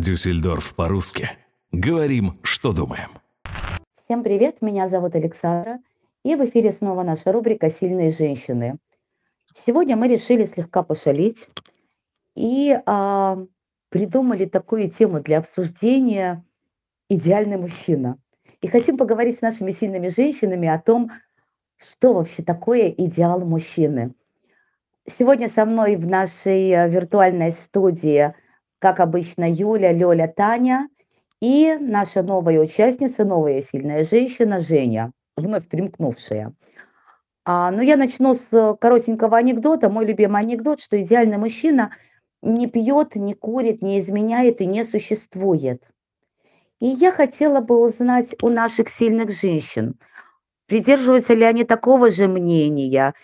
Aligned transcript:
Дюссельдорф 0.00 0.76
по-русски. 0.76 1.28
Говорим, 1.72 2.38
что 2.42 2.72
думаем. 2.72 3.08
Всем 3.96 4.22
привет, 4.22 4.62
меня 4.62 4.88
зовут 4.88 5.16
Александра, 5.16 5.80
и 6.24 6.36
в 6.36 6.44
эфире 6.44 6.72
снова 6.72 7.02
наша 7.02 7.32
рубрика 7.32 7.68
«Сильные 7.68 8.10
женщины». 8.10 8.78
Сегодня 9.54 9.96
мы 9.96 10.06
решили 10.06 10.44
слегка 10.44 10.84
пошалить 10.84 11.48
и 12.36 12.78
а, 12.86 13.38
придумали 13.88 14.44
такую 14.44 14.88
тему 14.88 15.18
для 15.18 15.38
обсуждения 15.38 16.44
«Идеальный 17.08 17.56
мужчина». 17.56 18.18
И 18.60 18.68
хотим 18.68 18.98
поговорить 18.98 19.38
с 19.38 19.42
нашими 19.42 19.72
сильными 19.72 20.08
женщинами 20.08 20.68
о 20.68 20.78
том, 20.78 21.10
что 21.76 22.14
вообще 22.14 22.44
такое 22.44 22.88
идеал 22.88 23.40
мужчины. 23.40 24.14
Сегодня 25.10 25.48
со 25.48 25.64
мной 25.64 25.96
в 25.96 26.06
нашей 26.06 26.70
э, 26.70 26.88
виртуальной 26.88 27.50
студии– 27.50 28.32
как 28.78 29.00
обычно, 29.00 29.50
Юля, 29.50 29.92
Лёля, 29.92 30.28
Таня 30.28 30.88
и 31.40 31.76
наша 31.80 32.22
новая 32.22 32.60
участница, 32.60 33.24
новая 33.24 33.62
сильная 33.62 34.04
женщина 34.04 34.60
Женя, 34.60 35.12
вновь 35.36 35.68
примкнувшая. 35.68 36.54
А, 37.44 37.70
ну, 37.70 37.82
я 37.82 37.96
начну 37.96 38.34
с 38.34 38.76
коротенького 38.80 39.38
анекдота. 39.38 39.88
Мой 39.88 40.06
любимый 40.06 40.42
анекдот, 40.42 40.80
что 40.80 41.00
идеальный 41.00 41.38
мужчина 41.38 41.92
не 42.42 42.66
пьет, 42.68 43.16
не 43.16 43.34
курит, 43.34 43.82
не 43.82 44.00
изменяет 44.00 44.60
и 44.60 44.66
не 44.66 44.84
существует. 44.84 45.82
И 46.80 46.86
я 46.86 47.12
хотела 47.12 47.60
бы 47.60 47.78
узнать 47.82 48.34
у 48.42 48.48
наших 48.50 48.88
сильных 48.88 49.30
женщин, 49.30 49.96
придерживаются 50.66 51.34
ли 51.34 51.44
они 51.44 51.64
такого 51.64 52.10
же 52.10 52.28
мнения 52.28 53.14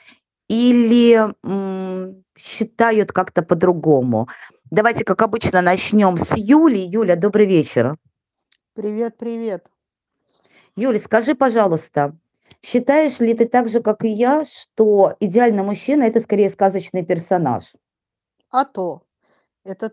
или 0.48 1.20
м, 1.45 2.24
считают 2.38 3.12
как-то 3.12 3.42
по-другому. 3.42 4.28
Давайте, 4.70 5.04
как 5.04 5.20
обычно, 5.23 5.60
начнем 5.60 6.16
с 6.18 6.36
Юли. 6.36 6.80
Юля, 6.80 7.16
добрый 7.16 7.46
вечер. 7.46 7.96
Привет, 8.73 9.16
привет. 9.18 9.70
Юля, 10.74 10.98
скажи, 10.98 11.34
пожалуйста, 11.34 12.16
считаешь 12.62 13.20
ли 13.20 13.35
ты 13.35 13.46
так 13.46 13.68
же, 13.68 13.80
как 13.80 14.04
и 14.04 14.09
я, 14.09 14.45
что 14.45 15.15
идеальный 15.20 15.62
мужчина– 15.62 16.02
это 16.04 16.20
скорее 16.20 16.51
сказочный 16.51 17.04
персонаж? 17.04 17.74
А 18.51 18.65
то. 18.65 19.02
Это 19.65 19.92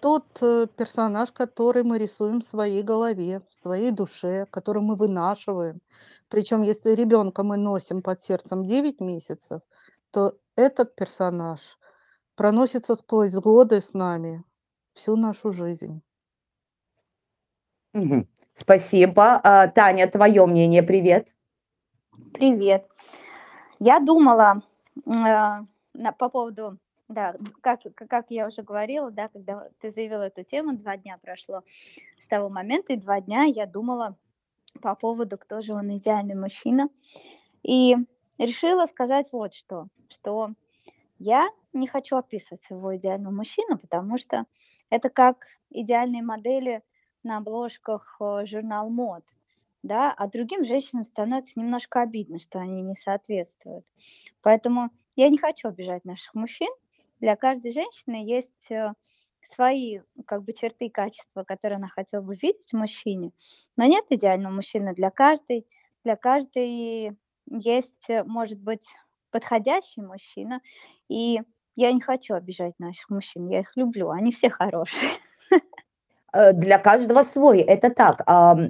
тот 0.00 0.26
э, 0.42 0.66
персонаж, 0.76 1.32
который 1.32 1.82
мы 1.82 1.98
рисуем 1.98 2.42
в 2.42 2.46
своей 2.46 2.82
голове, 2.82 3.42
в 3.50 3.56
своей 3.56 3.90
душе, 3.90 4.46
который 4.50 4.82
мы 4.82 4.96
вынашиваем. 4.96 5.80
Причем, 6.28 6.62
если 6.62 6.92
ребенка 6.92 7.42
мы 7.42 7.56
носим 7.56 8.02
под 8.02 8.20
сердцем 8.20 8.66
9 8.66 9.00
месяцев, 9.00 9.62
то 10.10 10.34
этот 10.56 10.94
персонаж 10.94 11.78
проносится 12.40 12.94
сквозь 12.94 13.34
годы 13.34 13.82
с 13.82 13.92
нами 13.92 14.42
всю 14.94 15.14
нашу 15.14 15.52
жизнь. 15.52 16.00
Спасибо. 18.54 19.38
А, 19.44 19.68
Таня, 19.68 20.08
твое 20.08 20.46
мнение, 20.46 20.82
привет. 20.82 21.28
Привет. 22.32 22.88
Я 23.78 24.00
думала 24.00 24.62
э, 24.96 25.10
на, 25.12 26.12
по 26.16 26.30
поводу, 26.30 26.78
да, 27.08 27.34
как, 27.60 27.80
как 27.94 28.30
я 28.30 28.46
уже 28.46 28.62
говорила, 28.62 29.10
да, 29.10 29.28
когда 29.28 29.68
ты 29.78 29.90
заявила 29.90 30.22
эту 30.22 30.42
тему, 30.42 30.74
два 30.78 30.96
дня 30.96 31.18
прошло 31.20 31.62
с 32.18 32.26
того 32.26 32.48
момента, 32.48 32.94
и 32.94 32.96
два 32.96 33.20
дня 33.20 33.42
я 33.42 33.66
думала 33.66 34.16
по 34.80 34.94
поводу, 34.94 35.36
кто 35.36 35.60
же 35.60 35.74
он 35.74 35.94
идеальный 35.98 36.36
мужчина. 36.36 36.88
И 37.62 37.96
решила 38.38 38.86
сказать 38.86 39.26
вот 39.30 39.52
что, 39.52 39.88
что 40.08 40.52
я 41.18 41.46
не 41.72 41.86
хочу 41.86 42.16
описывать 42.16 42.62
своего 42.62 42.96
идеального 42.96 43.32
мужчину, 43.32 43.78
потому 43.78 44.18
что 44.18 44.44
это 44.90 45.08
как 45.08 45.46
идеальные 45.70 46.22
модели 46.22 46.82
на 47.22 47.38
обложках 47.38 48.16
э, 48.20 48.46
журнал 48.46 48.90
мод, 48.90 49.24
да, 49.82 50.12
а 50.12 50.26
другим 50.26 50.64
женщинам 50.64 51.04
становится 51.04 51.58
немножко 51.58 52.02
обидно, 52.02 52.38
что 52.38 52.58
они 52.58 52.82
не 52.82 52.94
соответствуют. 52.94 53.84
Поэтому 54.42 54.90
я 55.16 55.28
не 55.28 55.38
хочу 55.38 55.68
обижать 55.68 56.04
наших 56.04 56.34
мужчин. 56.34 56.70
Для 57.20 57.36
каждой 57.36 57.72
женщины 57.72 58.24
есть 58.24 58.70
э, 58.70 58.92
свои 59.42 60.00
как 60.26 60.44
бы 60.44 60.52
черты 60.52 60.86
и 60.86 60.90
качества, 60.90 61.44
которые 61.44 61.76
она 61.76 61.88
хотела 61.88 62.22
бы 62.22 62.34
видеть 62.34 62.70
в 62.70 62.76
мужчине. 62.76 63.32
Но 63.76 63.84
нет 63.84 64.06
идеального 64.10 64.52
мужчины 64.52 64.94
для 64.94 65.10
каждой. 65.10 65.66
Для 66.04 66.16
каждой 66.16 67.16
есть, 67.46 68.08
э, 68.08 68.24
может 68.24 68.60
быть, 68.60 68.86
подходящий 69.30 70.02
мужчина. 70.02 70.60
И 71.08 71.40
я 71.76 71.92
не 71.92 72.00
хочу 72.00 72.34
обижать 72.34 72.78
наших 72.78 73.08
мужчин, 73.10 73.48
я 73.48 73.60
их 73.60 73.76
люблю, 73.76 74.10
они 74.10 74.32
все 74.32 74.50
хорошие. 74.50 75.10
Э, 76.32 76.52
для 76.52 76.78
каждого 76.78 77.24
свой, 77.24 77.58
это 77.58 77.90
так. 77.90 78.22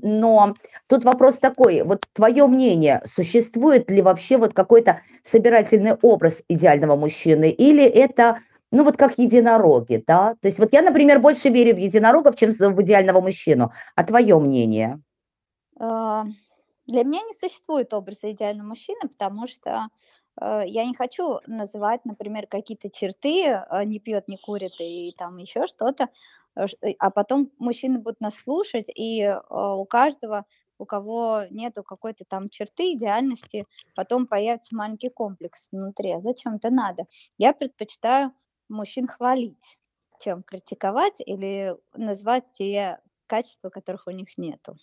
Но 0.03 0.55
тут 0.88 1.05
вопрос 1.05 1.38
такой, 1.38 1.83
вот 1.83 2.06
твое 2.15 2.47
мнение, 2.47 3.03
существует 3.05 3.91
ли 3.91 4.00
вообще 4.00 4.38
вот 4.38 4.55
какой-то 4.55 5.03
собирательный 5.22 5.93
образ 6.00 6.43
идеального 6.49 6.97
мужчины, 6.97 7.50
или 7.50 7.84
это, 7.84 8.38
ну 8.72 8.83
вот 8.83 8.97
как 8.97 9.19
единороги, 9.19 10.03
да? 10.06 10.37
То 10.41 10.49
есть 10.49 10.59
вот 10.59 10.72
я, 10.72 10.81
например, 10.81 11.19
больше 11.21 11.50
верю 11.50 11.75
в 11.75 11.78
единорогов, 11.78 12.37
чем 12.37 12.50
в 12.50 12.82
идеального 12.82 13.21
мужчину. 13.21 13.72
А 13.94 14.05
твое 14.05 14.38
мнение? 14.38 15.03
Для 16.91 17.05
меня 17.05 17.22
не 17.22 17.34
существует 17.34 17.94
образа 17.94 18.32
идеального 18.32 18.69
мужчины, 18.69 19.03
потому 19.03 19.47
что 19.47 19.88
я 20.67 20.84
не 20.87 20.95
хочу 20.95 21.41
называть, 21.47 22.05
например, 22.05 22.47
какие-то 22.47 22.91
черты, 22.91 23.45
э, 23.47 23.84
не 23.84 23.99
пьет, 24.01 24.28
не 24.28 24.37
курит 24.39 24.73
и 24.81 25.15
там 25.19 25.39
еще 25.39 25.67
что-то, 25.67 26.09
э, 26.56 26.67
а 26.99 27.11
потом 27.11 27.51
мужчины 27.59 27.99
будут 27.99 28.21
нас 28.21 28.34
слушать, 28.37 28.87
и 28.95 29.34
у 29.50 29.84
каждого, 29.84 30.47
у 30.79 30.87
кого 30.87 31.45
нету 31.50 31.83
какой-то 31.83 32.25
там 32.25 32.49
черты 32.49 32.93
идеальности, 32.95 33.67
потом 33.95 34.27
появится 34.27 34.75
маленький 34.77 35.11
комплекс 35.11 35.69
внутри. 35.73 36.12
А 36.12 36.21
зачем 36.21 36.55
это 36.56 36.71
надо? 36.71 37.05
Я 37.39 37.53
предпочитаю 37.53 38.33
мужчин 38.69 39.06
хвалить, 39.09 39.79
чем 40.21 40.43
критиковать 40.43 41.21
или 41.21 41.77
назвать 41.95 42.45
те 42.53 42.99
качества, 43.27 43.71
которых 43.71 44.06
у 44.06 44.11
них 44.11 44.37
нету. 44.39 44.77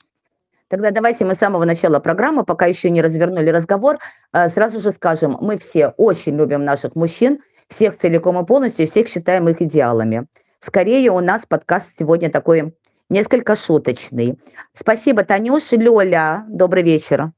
Тогда 0.70 0.92
давайте 0.92 1.24
мы 1.24 1.36
с 1.36 1.38
самого 1.38 1.64
начала 1.64 2.00
программы, 2.00 2.44
пока 2.44 2.66
еще 2.66 2.90
не 2.90 3.02
развернули 3.02 3.50
разговор, 3.50 3.98
э, 4.34 4.50
сразу 4.50 4.80
же 4.80 4.92
скажем, 4.92 5.38
мы 5.40 5.58
все 5.58 5.90
очень 5.98 6.36
любим 6.36 6.66
наших 6.66 6.96
мужчин, 6.96 7.40
всех 7.70 7.98
целиком 7.98 8.38
и 8.40 8.46
полностью, 8.46 8.88
всех 8.88 9.08
считаем 9.08 9.48
их 9.48 9.62
идеалами. 9.62 10.28
Скорее 10.60 11.12
у 11.12 11.20
нас 11.22 11.46
подкаст 11.46 11.94
сегодня 11.98 12.30
такой 12.30 12.74
несколько 13.10 13.56
шуточный. 13.56 14.38
Спасибо, 14.74 15.24
Танюша. 15.24 15.78
Лёля, 15.78 16.46
добрый 16.50 16.84
вечер. 16.84 17.32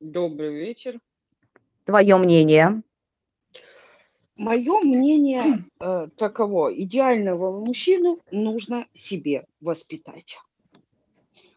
Добрый 0.00 0.54
вечер. 0.54 0.98
Твое 1.84 2.16
мнение? 2.18 2.82
Мое 4.36 4.80
мнение 4.80 5.42
э, 5.80 6.06
таково. 6.18 6.74
Идеального 6.74 7.64
мужчину 7.64 8.18
нужно 8.30 8.86
себе 8.92 9.46
воспитать. 9.60 10.36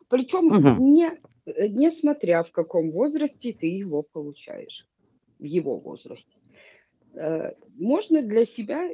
Причем 0.08 0.48
угу. 0.48 0.84
не, 0.84 1.12
э, 1.46 1.68
несмотря 1.68 2.44
в 2.44 2.52
каком 2.52 2.92
возрасте 2.92 3.54
ты 3.54 3.68
его 3.68 4.04
получаешь, 4.04 4.88
в 5.40 5.44
его 5.44 5.78
возрасте. 5.78 6.38
Э, 7.14 7.54
можно 7.76 8.22
для 8.22 8.46
себя 8.46 8.90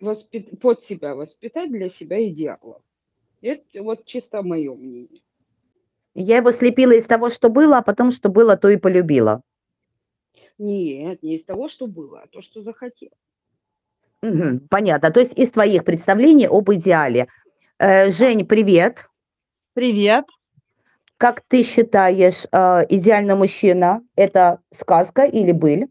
воспит... 0.00 0.60
под 0.60 0.84
себя 0.84 1.14
воспитать 1.14 1.70
для 1.70 1.88
себя 1.90 2.26
идеалов. 2.28 2.82
Это 3.42 3.82
вот 3.82 4.04
чисто 4.04 4.42
мое 4.42 4.74
мнение. 4.74 5.22
Я 6.14 6.38
его 6.38 6.52
слепила 6.52 6.92
из 6.92 7.06
того, 7.06 7.30
что 7.30 7.48
было, 7.48 7.78
а 7.78 7.82
потом, 7.82 8.10
что 8.10 8.28
было, 8.28 8.56
то 8.56 8.68
и 8.68 8.76
полюбила. 8.76 9.42
Нет, 10.58 11.22
не 11.22 11.36
из 11.36 11.44
того, 11.44 11.68
что 11.68 11.86
было, 11.86 12.22
а 12.22 12.26
то, 12.26 12.42
что 12.42 12.62
захотела. 12.62 13.14
Угу, 14.22 14.66
понятно. 14.68 15.10
То 15.10 15.20
есть 15.20 15.38
из 15.38 15.50
твоих 15.50 15.84
представлений 15.84 16.46
об 16.46 16.70
идеале. 16.72 17.28
Э, 17.78 18.10
Жень, 18.10 18.44
привет. 18.44 19.08
Привет. 19.72 20.26
Как 21.20 21.42
ты 21.42 21.62
считаешь, 21.64 22.46
э, 22.50 22.86
идеальный 22.88 23.34
мужчина– 23.34 24.00
это 24.16 24.60
сказка 24.72 25.24
или 25.24 25.52
быль? 25.52 25.88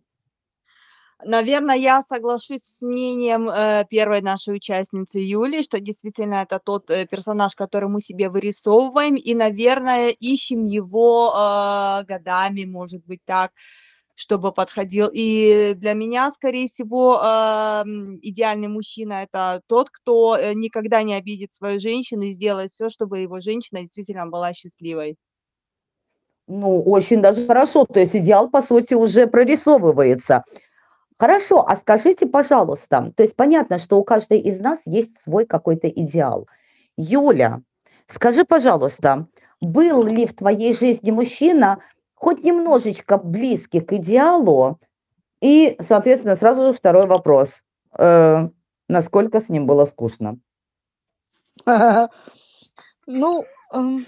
Наверное, 1.24 1.76
я 1.76 2.02
соглашусь 2.02 2.64
с 2.64 2.81
мнением 2.81 3.48
э, 3.48 3.86
первой 3.88 4.22
нашей 4.22 4.56
участницы 4.56 5.20
Юли, 5.20 5.62
что 5.62 5.80
действительно 5.80 6.42
это 6.42 6.58
тот 6.58 6.90
э, 6.90 7.06
персонаж, 7.06 7.54
который 7.56 7.90
мы 7.90 8.02
себе 8.02 8.30
вырисовываем, 8.30 9.18
и, 9.18 9.36
наверное, 9.36 10.10
ищем 10.10 10.66
его 10.66 11.32
э, 11.32 12.06
годами, 12.06 12.66
может 12.66 13.06
быть, 13.06 13.22
так, 13.24 13.52
чтобы 14.19 14.51
подходил. 14.51 15.10
И 15.13 15.74
для 15.77 15.94
меня, 15.94 16.30
скорее 16.31 16.68
всего, 16.68 17.21
э, 17.24 17.83
идеальный 18.21 18.68
мужчина 18.68 19.24
это 19.24 19.62
тот, 19.68 19.89
кто 19.89 20.36
э, 20.36 20.54
никогда 20.54 21.04
не 21.04 21.13
обидит 21.13 21.54
свою 21.54 21.80
женщину 21.80 22.24
и 22.24 22.31
сделает 22.31 22.69
все, 22.69 22.89
чтобы 22.89 23.19
его 23.19 23.39
женщина 23.39 23.80
действительно 23.80 24.27
была 24.27 24.51
счастливой. 24.54 25.16
Ну, 26.48 26.81
очень 26.81 27.21
даже 27.21 27.45
хорошо. 27.45 27.86
То 27.86 28.01
есть 28.01 28.13
идеал, 28.13 28.50
по 28.50 28.62
сути, 28.62 28.94
уже 28.94 29.25
прорисовывается. 29.25 30.44
Хорошо, 31.18 31.65
а 31.65 31.77
скажите, 31.77 32.27
пожалуйста, 32.27 33.13
то 33.15 33.24
есть 33.24 33.36
понятно, 33.36 33.77
что 33.77 33.98
у 33.98 34.04
каждой 34.04 34.39
из 34.39 34.60
нас 34.60 34.80
есть 34.86 35.12
свой 35.24 35.45
какой-то 35.45 35.88
идеал. 35.89 36.48
Юля, 36.98 37.62
скажи, 38.07 38.44
пожалуйста, 38.44 39.27
был 39.62 40.04
ли 40.04 40.25
в 40.25 40.36
твоей 40.36 40.74
жизни 40.74 41.12
мужчина 41.12 41.80
хоть 42.19 42.44
немножечко 42.44 43.18
близкий 43.18 43.80
к 43.80 43.94
идеалу? 43.94 44.80
И, 45.42 45.77
соответственно, 45.80 46.36
сразу 46.36 46.68
же 46.68 46.74
второй 46.74 47.07
вопрос. 47.07 47.63
Э, 47.98 48.50
насколько 48.89 49.39
с 49.39 49.50
ним 49.50 49.66
было 49.66 49.86
скучно? 49.86 50.38
Ну, 53.12 53.44
эм, 53.74 54.06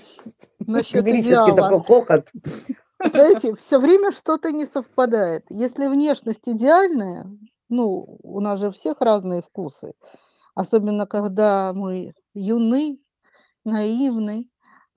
насчет 0.59 1.07
идеала. 1.07 1.55
такой 1.55 1.81
хохот. 1.81 2.29
Знаете, 3.03 3.55
все 3.55 3.79
время 3.79 4.11
что-то 4.11 4.51
не 4.51 4.67
совпадает. 4.67 5.43
Если 5.49 5.87
внешность 5.87 6.47
идеальная, 6.47 7.25
ну, 7.67 8.19
у 8.21 8.39
нас 8.41 8.59
же 8.59 8.67
у 8.67 8.71
всех 8.71 9.01
разные 9.01 9.41
вкусы, 9.41 9.93
особенно 10.53 11.07
когда 11.07 11.73
мы 11.73 12.13
юны, 12.35 12.99
наивны, 13.65 14.50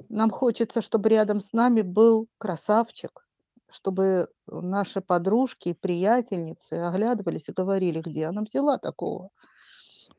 нам 0.09 0.31
хочется, 0.31 0.83
чтобы 0.83 1.09
рядом 1.09 1.41
с 1.41 1.53
нами 1.53 1.83
был 1.83 2.29
красавчик, 2.39 3.27
чтобы 3.71 4.29
наши 4.47 5.01
подружки 5.01 5.71
и 5.71 5.75
приятельницы 5.75 6.75
оглядывались 6.75 7.49
и 7.49 7.53
говорили, 7.53 8.01
где 8.01 8.27
она 8.27 8.43
взяла 8.43 8.79
такого. 8.79 9.31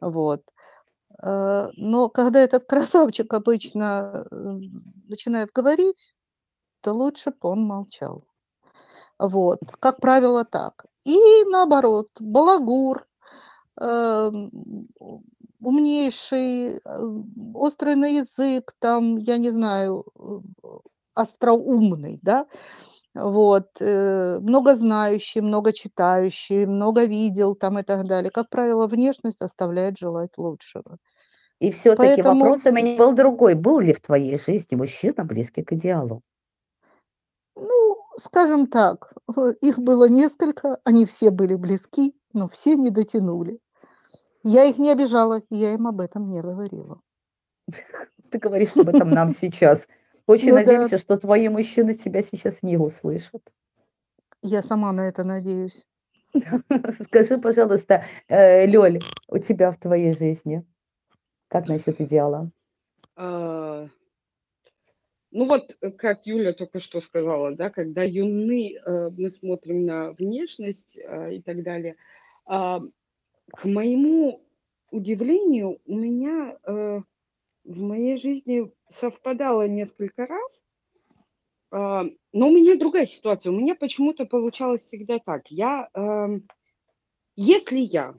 Вот. 0.01 0.43
Э, 1.23 1.69
Но 1.77 2.09
когда 2.09 2.39
этот 2.41 2.65
красавчик 2.65 3.33
обычно 3.33 4.25
э, 4.29 4.35
начинает 5.07 5.51
говорить, 5.51 6.13
то 6.81 6.93
лучше 6.93 7.31
бы 7.31 7.49
он 7.49 7.63
молчал. 7.65 8.25
Вот, 9.19 9.59
как 9.79 10.01
правило, 10.01 10.43
так. 10.45 10.85
И 11.05 11.17
наоборот, 11.45 12.09
балагур, 12.19 13.07
эм, 13.79 14.51
умнейший, 15.59 16.77
э, 16.77 16.79
острый 17.53 17.95
на 17.95 18.07
язык, 18.07 18.73
там, 18.79 19.17
я 19.17 19.37
не 19.37 19.51
знаю, 19.51 20.05
э, 20.19 20.39
остроумный, 21.13 22.19
да, 22.21 22.45
вот, 23.13 23.69
э, 23.79 24.39
много 24.41 24.75
знающий, 24.75 25.41
много 25.41 25.71
читающий, 25.71 26.65
много 26.65 27.05
видел 27.05 27.55
там 27.55 27.79
и 27.79 27.83
так 27.83 28.05
далее. 28.05 28.31
Как 28.31 28.49
правило, 28.49 28.87
внешность 28.87 29.41
оставляет 29.41 29.97
желать 29.97 30.37
лучшего. 30.37 30.97
И 31.59 31.71
все-таки 31.71 32.15
Поэтому 32.15 32.39
вопрос 32.41 32.65
у 32.65 32.71
меня 32.71 32.97
был 32.97 33.13
другой. 33.13 33.55
Был 33.55 33.79
ли 33.79 33.93
в 33.93 34.01
твоей 34.01 34.37
жизни 34.37 34.75
мужчина 34.75 35.23
близкий 35.23 35.63
к 35.63 35.71
идеалу? 35.71 36.21
Ну, 37.55 37.95
скажем 38.17 38.67
так, 38.67 39.13
их 39.61 39.79
было 39.79 40.09
несколько, 40.09 40.79
они 40.83 41.05
все 41.05 41.31
были 41.31 41.55
близки, 41.55 42.13
но 42.33 42.49
все 42.49 42.75
не 42.75 42.89
дотянули. 42.89 43.59
Я 44.47 44.65
их 44.65 44.77
не 44.77 44.91
обижала, 44.91 45.41
я 45.49 45.73
им 45.73 45.87
об 45.87 45.99
этом 45.99 46.29
не 46.29 46.39
говорила. 46.39 47.01
Ты 48.29 48.37
говоришь 48.37 48.77
об 48.77 48.87
этом 48.89 49.09
нам 49.09 49.31
сейчас. 49.31 49.87
Очень 50.27 50.49
Ну 50.49 50.57
да, 50.57 50.61
надеемся, 50.61 50.99
что 50.99 51.17
твои 51.17 51.49
мужчины 51.49 51.95
тебя 51.95 52.21
сейчас 52.21 52.61
не 52.61 52.77
услышат. 52.77 53.41
я 54.43 54.61
сама 54.61 54.91
на 54.91 55.07
это 55.07 55.23
надеюсь. 55.23 55.87
Скажи, 57.05 57.39
пожалуйста, 57.39 58.05
э, 58.27 58.67
Лёль, 58.67 58.99
у 59.29 59.39
тебя 59.39 59.71
в 59.71 59.79
твоей 59.79 60.15
жизни 60.15 60.63
как 61.47 61.67
насчет 61.67 61.99
идеала? 61.99 62.51
А, 63.15 63.87
Ну 65.31 65.47
вот, 65.47 65.75
э, 65.81 65.89
как 65.89 66.27
Юля 66.27 66.53
только 66.53 66.79
что 66.79 67.01
сказала, 67.01 67.55
да, 67.55 67.71
когда 67.71 68.03
юны, 68.03 68.75
э, 68.75 69.09
мы 69.09 69.31
смотрим 69.31 69.85
на 69.85 70.11
внешность 70.11 70.99
а, 70.99 71.29
и 71.29 71.41
так 71.41 71.63
далее. 71.63 71.95
К 73.57 73.65
моему 73.65 74.41
удивлению, 74.91 75.79
у 75.85 75.95
меня 75.95 76.57
э, 76.63 77.01
в 77.63 77.81
моей 77.81 78.17
жизни 78.17 78.71
совпадало 78.89 79.67
несколько 79.67 80.25
раз, 80.25 80.65
а, 81.71 82.05
но 82.33 82.47
у 82.47 82.51
меня 82.51 82.77
другая 82.77 83.05
ситуация. 83.05 83.51
У 83.51 83.55
меня 83.55 83.75
почему-то 83.75 84.25
получалось 84.25 84.81
всегда 84.81 85.19
так. 85.19 85.47
Я, 85.49 85.89
эм, 85.93 86.47
если 87.35 87.79
я, 87.79 88.15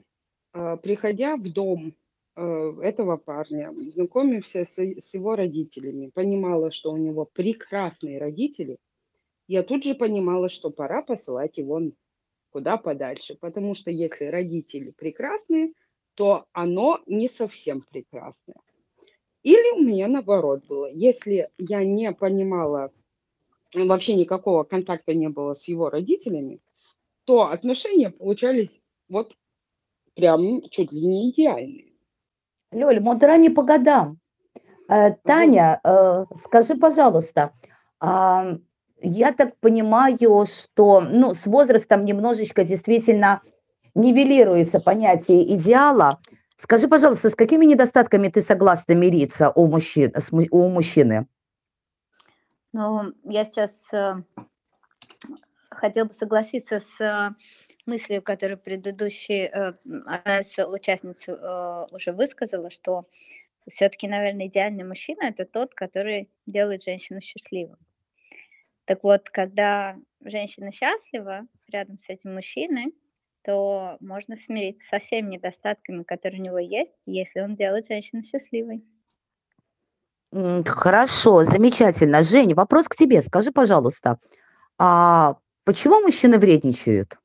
э, 0.53 0.77
приходя 0.81 1.37
в 1.37 1.51
дом 1.51 1.93
э, 2.35 2.73
этого 2.83 3.17
парня, 3.17 3.73
знакомимся 3.79 4.65
с, 4.65 4.77
с 4.77 5.13
его 5.13 5.35
родителями, 5.35 6.11
понимала, 6.13 6.71
что 6.71 6.91
у 6.91 6.97
него 6.97 7.25
прекрасные 7.25 8.19
родители, 8.19 8.77
я 9.47 9.63
тут 9.63 9.83
же 9.83 9.95
понимала, 9.95 10.49
что 10.49 10.69
пора 10.69 11.01
посылать 11.01 11.57
его 11.57 11.81
куда 12.57 12.77
подальше, 12.77 13.37
потому 13.39 13.75
что 13.75 13.91
если 13.91 14.25
родители 14.25 14.89
прекрасные, 14.89 15.73
то 16.15 16.45
оно 16.53 16.99
не 17.05 17.29
совсем 17.29 17.81
прекрасное. 17.81 18.55
Или 19.43 19.79
у 19.79 19.83
меня 19.83 20.07
наоборот 20.07 20.65
было. 20.65 20.89
Если 20.91 21.51
я 21.59 21.85
не 21.85 22.11
понимала, 22.13 22.91
вообще 23.75 24.15
никакого 24.15 24.63
контакта 24.63 25.13
не 25.13 25.29
было 25.29 25.53
с 25.53 25.67
его 25.67 25.91
родителями, 25.91 26.59
то 27.25 27.43
отношения 27.43 28.09
получались 28.09 28.81
вот 29.07 29.35
прям 30.15 30.67
чуть 30.71 30.91
ли 30.91 31.05
не 31.05 31.29
идеальные. 31.29 31.93
Лёль, 32.71 32.99
мудра 32.99 33.37
не 33.37 33.51
по 33.51 33.61
годам. 33.61 34.17
Э, 34.89 35.09
Вот. 35.09 35.21
Таня, 35.21 35.79
э, 35.83 36.25
скажи, 36.43 36.73
пожалуйста, 36.73 37.53
а, 37.99 38.57
я 39.01 39.31
так 39.31 39.57
понимаю, 39.57 40.45
что 40.45 41.01
ну, 41.01 41.33
с 41.33 41.45
возрастом 41.45 42.05
немножечко 42.05 42.63
действительно 42.63 43.41
нивелируется 43.95 44.79
понятие 44.79 45.55
идеала. 45.55 46.19
Скажи, 46.55 46.87
пожалуйста, 46.87 47.29
с 47.29 47.35
какими 47.35 47.65
недостатками 47.65 48.29
ты 48.29 48.41
согласна 48.41 48.93
мириться 48.93 49.51
у, 49.51 49.67
мужчин, 49.67 50.13
у 50.51 50.69
мужчины? 50.69 51.27
Ну, 52.73 53.13
я 53.23 53.45
сейчас 53.45 53.93
э, 53.93 54.15
хотела 55.69 56.05
бы 56.05 56.13
согласиться 56.13 56.79
с 56.79 56.99
э, 56.99 57.35
мыслью, 57.85 58.21
которую 58.21 58.57
предыдущий 58.57 59.45
э, 59.45 59.73
одна 60.05 60.39
из 60.39 60.57
участниц 60.57 61.27
э, 61.27 61.85
уже 61.91 62.11
высказала, 62.11 62.69
что 62.69 63.05
все-таки, 63.69 64.07
наверное, 64.07 64.47
идеальный 64.47 64.83
мужчина 64.83 65.23
это 65.23 65.45
тот, 65.45 65.73
который 65.73 66.29
делает 66.45 66.83
женщину 66.83 67.21
счастливой. 67.21 67.77
Так 68.87 69.03
вот, 69.03 69.29
когда 69.29 69.97
женщина 70.23 70.71
счастлива 70.71 71.41
рядом 71.67 71.97
с 71.97 72.07
этим 72.07 72.33
мужчиной, 72.33 72.95
то 73.43 73.97
можно 73.99 74.37
смириться 74.37 74.87
со 74.87 74.99
всеми 74.99 75.31
недостатками, 75.31 76.03
которые 76.03 76.39
у 76.39 76.43
него 76.45 76.57
есть, 76.57 76.93
если 77.05 77.41
он 77.41 77.57
делает 77.57 77.85
женщину 77.87 78.23
счастливой. 78.23 78.85
Хорошо, 80.65 81.43
замечательно. 81.43 82.23
Жень, 82.23 82.53
вопрос 82.53 82.87
к 82.87 82.95
тебе. 82.95 83.21
Скажи, 83.21 83.51
пожалуйста, 83.51 84.19
а 84.77 85.35
почему 85.65 85.99
мужчины 85.99 86.39
вредничают? 86.39 87.17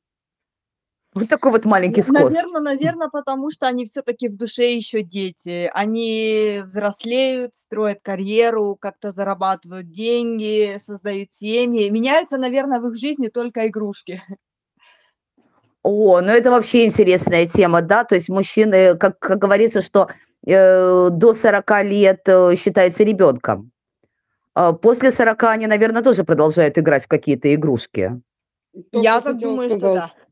Вот 1.15 1.29
такой 1.29 1.51
вот 1.51 1.65
маленький 1.65 2.01
скос. 2.01 2.33
Наверное, 2.33 2.61
наверное, 2.61 3.09
потому 3.09 3.51
что 3.51 3.67
они 3.67 3.85
все-таки 3.85 4.29
в 4.29 4.35
душе 4.35 4.73
еще 4.73 5.03
дети. 5.03 5.69
Они 5.73 6.61
взрослеют, 6.65 7.55
строят 7.55 7.99
карьеру, 8.01 8.75
как-то 8.79 9.11
зарабатывают 9.11 9.91
деньги, 9.91 10.79
создают 10.83 11.31
семьи. 11.31 11.89
Меняются, 11.89 12.37
наверное, 12.37 12.79
в 12.79 12.87
их 12.87 12.95
жизни 12.97 13.27
только 13.27 13.67
игрушки. 13.67 14.21
О, 15.83 16.21
ну 16.21 16.29
это 16.29 16.49
вообще 16.49 16.85
интересная 16.85 17.45
тема, 17.45 17.81
да, 17.81 18.05
то 18.05 18.15
есть 18.15 18.29
мужчины, 18.29 18.95
как, 18.95 19.19
как 19.19 19.37
говорится, 19.37 19.81
что 19.81 20.07
э, 20.47 21.09
до 21.11 21.33
40 21.33 21.83
лет 21.83 22.21
э, 22.25 22.55
считается 22.55 23.03
ребенком. 23.03 23.71
А 24.53 24.71
после 24.71 25.11
40 25.11 25.43
они, 25.43 25.67
наверное, 25.67 26.01
тоже 26.01 26.23
продолжают 26.23 26.77
играть 26.77 27.03
в 27.03 27.07
какие-то 27.09 27.53
игрушки. 27.53 28.21
Только 28.91 29.05
Я 29.05 29.19
так 29.19 29.37
думаю, 29.37 29.69
что 29.69 29.77
сказать, 29.77 29.95
да. 29.95 30.22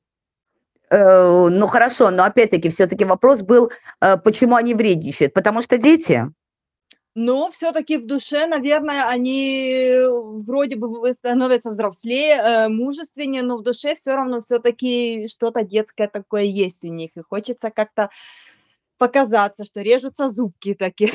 Э, 0.92 1.48
ну 1.50 1.68
хорошо, 1.68 2.12
но 2.12 2.26
опять-таки 2.26 2.70
все-таки 2.70 3.06
вопрос 3.06 3.42
был, 3.42 3.72
э, 4.02 4.18
почему 4.18 4.56
они 4.56 4.74
вредничают? 4.74 5.34
Потому 5.34 5.62
что 5.62 5.78
дети? 5.78 6.30
Но 7.16 7.50
все-таки 7.50 7.98
в 7.98 8.06
душе, 8.06 8.46
наверное, 8.46 9.08
они 9.08 9.96
вроде 10.46 10.76
бы 10.76 11.14
становятся 11.14 11.72
взрослее, 11.72 12.36
э, 12.36 12.68
мужественнее, 12.68 13.42
но 13.42 13.58
в 13.58 13.64
душе 13.64 13.96
все 13.96 14.16
равно 14.16 14.42
все-таки 14.42 15.28
что-то 15.28 15.64
детское 15.64 16.10
такое 16.10 16.44
есть 16.44 16.84
у 16.84 16.90
них. 16.90 17.12
И 17.16 17.22
хочется 17.22 17.70
как-то 17.70 18.10
показаться, 18.98 19.64
что 19.64 19.82
режутся 19.82 20.28
зубки 20.28 20.74
такие. 20.74 21.14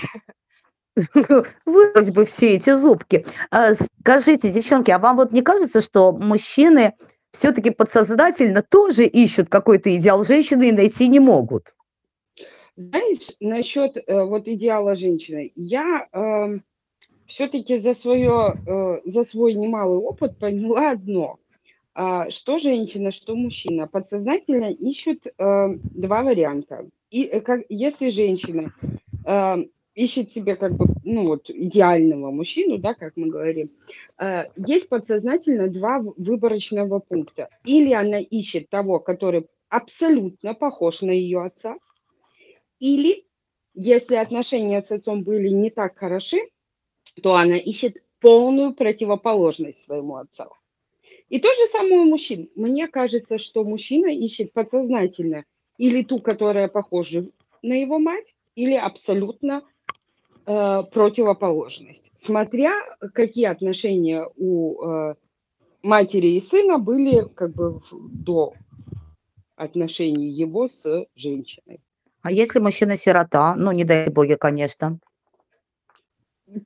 Вырвать 1.66 2.10
бы 2.10 2.24
все 2.24 2.56
эти 2.56 2.72
зубки. 2.72 3.26
А, 3.50 3.74
Скажите, 4.00 4.50
девчонки, 4.50 4.90
а 4.90 4.98
вам 4.98 5.16
вот 5.16 5.32
не 5.32 5.42
кажется, 5.42 5.82
что 5.82 6.12
мужчины 6.12 6.94
все-таки 7.36 7.70
подсознательно 7.70 8.62
тоже 8.62 9.04
ищут 9.06 9.48
какой-то 9.48 9.94
идеал 9.96 10.24
женщины 10.24 10.68
и 10.68 10.72
найти 10.72 11.08
не 11.08 11.20
могут? 11.20 11.74
Знаешь, 12.76 13.36
насчет 13.40 13.96
э, 13.96 14.24
вот 14.24 14.48
идеала 14.48 14.96
женщины, 14.96 15.52
я 15.54 16.06
все-таки 17.26 17.78
за 17.78 17.94
свое, 17.94 18.54
э, 18.66 19.00
за 19.04 19.24
свой 19.24 19.54
немалый 19.54 19.98
опыт 19.98 20.38
поняла 20.38 20.90
одно, 20.92 21.38
а, 21.94 22.30
что 22.30 22.58
женщина, 22.58 23.10
что 23.10 23.34
мужчина 23.34 23.86
подсознательно 23.86 24.70
ищут 24.70 25.26
э, 25.26 25.32
два 25.38 26.22
варианта. 26.22 26.86
И 27.10 27.24
э, 27.24 27.40
как, 27.40 27.62
если 27.70 28.10
женщина 28.10 28.72
э, 29.24 29.56
ищет 29.96 30.30
себе 30.30 30.54
как 30.56 30.76
бы, 30.76 30.86
ну 31.04 31.26
вот, 31.26 31.50
идеального 31.50 32.30
мужчину, 32.30 32.78
да, 32.78 32.94
как 32.94 33.16
мы 33.16 33.28
говорим, 33.28 33.70
э, 34.18 34.44
есть 34.56 34.88
подсознательно 34.88 35.68
два 35.68 35.98
выборочного 35.98 37.00
пункта. 37.00 37.48
Или 37.64 37.92
она 37.92 38.20
ищет 38.20 38.68
того, 38.68 39.00
который 39.00 39.46
абсолютно 39.68 40.54
похож 40.54 41.00
на 41.00 41.10
ее 41.10 41.42
отца, 41.42 41.76
или 42.78 43.24
если 43.74 44.16
отношения 44.16 44.82
с 44.82 44.92
отцом 44.92 45.24
были 45.24 45.48
не 45.48 45.70
так 45.70 45.98
хороши, 45.98 46.38
то 47.22 47.34
она 47.34 47.56
ищет 47.56 47.96
полную 48.20 48.74
противоположность 48.74 49.82
своему 49.82 50.16
отцу. 50.16 50.44
И 51.30 51.40
то 51.40 51.48
же 51.48 51.70
самое 51.72 52.00
у 52.00 52.04
мужчин. 52.04 52.50
Мне 52.54 52.86
кажется, 52.86 53.38
что 53.38 53.64
мужчина 53.64 54.08
ищет 54.08 54.52
подсознательно 54.52 55.44
или 55.78 56.02
ту, 56.02 56.18
которая 56.18 56.68
похожа 56.68 57.24
на 57.62 57.74
его 57.74 57.98
мать, 57.98 58.34
или 58.54 58.74
абсолютно 58.74 59.62
э, 60.46 60.82
противоположность. 60.90 62.10
Смотря 62.20 62.72
какие 63.12 63.46
отношения 63.46 64.28
у 64.36 64.82
э, 64.82 65.14
матери 65.82 66.36
и 66.36 66.40
сына 66.40 66.78
были 66.78 67.28
как 67.34 67.52
бы 67.52 67.80
до 68.10 68.54
отношений 69.56 70.28
его 70.28 70.68
с 70.68 71.06
женщиной. 71.14 71.80
А 72.22 72.32
если 72.32 72.58
мужчина 72.58 72.96
сирота, 72.96 73.54
ну 73.56 73.72
не 73.72 73.84
дай 73.84 74.08
боги, 74.08 74.34
конечно. 74.34 74.98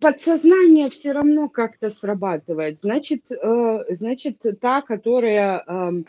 Подсознание 0.01 0.91
все 0.91 1.13
равно 1.13 1.49
как-то 1.49 1.91
срабатывает. 1.91 2.81
Значит, 2.81 3.31
э, 3.31 3.85
значит 3.91 4.43
та, 4.61 4.83
которая 4.83 5.65
э, 5.67 6.03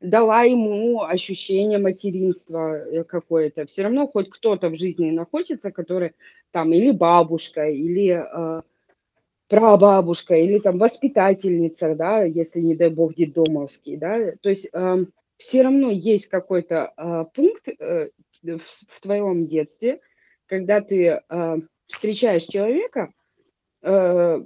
дала 0.00 0.44
ему 0.44 1.02
ощущение 1.02 1.78
материнства 1.78 2.76
э, 2.76 3.04
какое-то. 3.04 3.66
Все 3.66 3.82
равно 3.82 4.06
хоть 4.06 4.30
кто-то 4.30 4.68
в 4.70 4.76
жизни 4.76 5.10
находится, 5.10 5.70
который 5.70 6.12
там 6.50 6.72
или 6.72 6.90
бабушка, 6.90 7.68
или 7.68 8.24
э, 8.24 8.62
прабабушка, 9.48 10.36
или 10.36 10.58
там 10.58 10.78
воспитательница, 10.78 11.94
да, 11.94 12.22
если 12.22 12.60
не 12.60 12.74
дай 12.74 12.88
бог 12.88 13.14
детдомовский, 13.14 13.96
да. 13.96 14.32
То 14.40 14.48
есть 14.48 14.68
э, 14.72 15.04
все 15.36 15.62
равно 15.62 15.90
есть 15.90 16.26
какой-то 16.26 16.92
э, 16.96 17.24
пункт 17.34 17.68
э, 17.68 18.10
в, 18.42 18.58
в 18.58 19.00
твоем 19.02 19.46
детстве, 19.46 20.00
когда 20.46 20.80
ты 20.80 21.20
э, 21.28 21.56
встречаешь 21.86 22.44
человека, 22.44 23.12
э, 23.82 24.42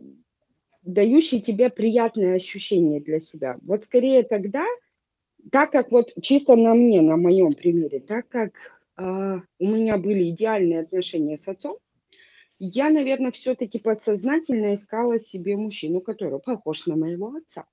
дающий 0.82 1.40
тебе 1.40 1.70
приятное 1.70 2.34
ощущение 2.34 3.00
для 3.00 3.20
себя. 3.20 3.56
Вот 3.62 3.84
скорее 3.84 4.23
тогда 4.25 4.64
так 5.50 5.72
как 5.72 5.90
вот 5.90 6.12
чисто 6.22 6.56
на 6.56 6.74
мне, 6.74 7.00
на 7.02 7.16
моем 7.16 7.52
примере, 7.52 8.00
так 8.00 8.28
как 8.28 8.52
э, 8.96 9.40
у 9.58 9.66
меня 9.66 9.98
были 9.98 10.30
идеальные 10.30 10.80
отношения 10.80 11.36
с 11.36 11.48
отцом, 11.48 11.78
я, 12.58 12.90
наверное, 12.90 13.32
все-таки 13.32 13.78
подсознательно 13.78 14.74
искала 14.74 15.18
себе 15.18 15.56
мужчину, 15.56 16.00
который 16.00 16.38
похож 16.40 16.86
на 16.86 16.96
моего 16.96 17.34
отца. 17.34 17.66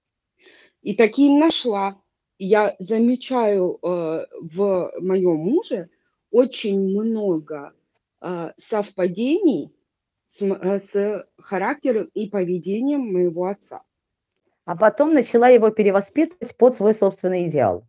И 0.82 0.96
таким 0.96 1.40
нашла. 1.40 2.02
Я 2.44 2.76
замечаю 2.80 3.78
э, 3.82 4.26
в 4.42 4.94
моем 5.00 5.38
муже 5.38 5.90
очень 6.32 6.80
много 6.80 7.74
э, 8.20 8.52
совпадений 8.58 9.72
с, 10.28 10.42
э, 10.42 10.80
с 10.80 11.28
характером 11.38 12.10
и 12.16 12.28
поведением 12.28 13.14
моего 13.14 13.46
отца 13.46 13.84
а 14.66 14.76
потом 14.76 15.14
начала 15.14 15.50
его 15.50 15.70
перевоспитывать 15.70 16.56
под 16.56 16.76
свой 16.76 16.94
собственный 16.94 17.48
идеал. 17.48 17.86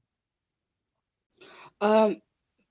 А, 1.80 2.12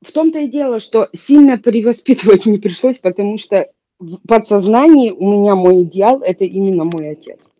в 0.02 0.12
том-то 0.12 0.40
и 0.40 0.48
дело, 0.48 0.80
что 0.80 1.10
сильно 1.14 1.58
перевоспитывать 1.58 2.46
не 2.46 2.58
пришлось, 2.58 3.00
потому 3.00 3.38
что 3.38 3.72
в 4.00 4.18
подсознании 4.28 5.12
у 5.12 5.32
меня 5.32 5.56
мой 5.56 5.84
идеал– 5.84 6.22
это 6.24 6.46
именно 6.46 6.86
мой 6.86 7.12
отец. 7.12 7.52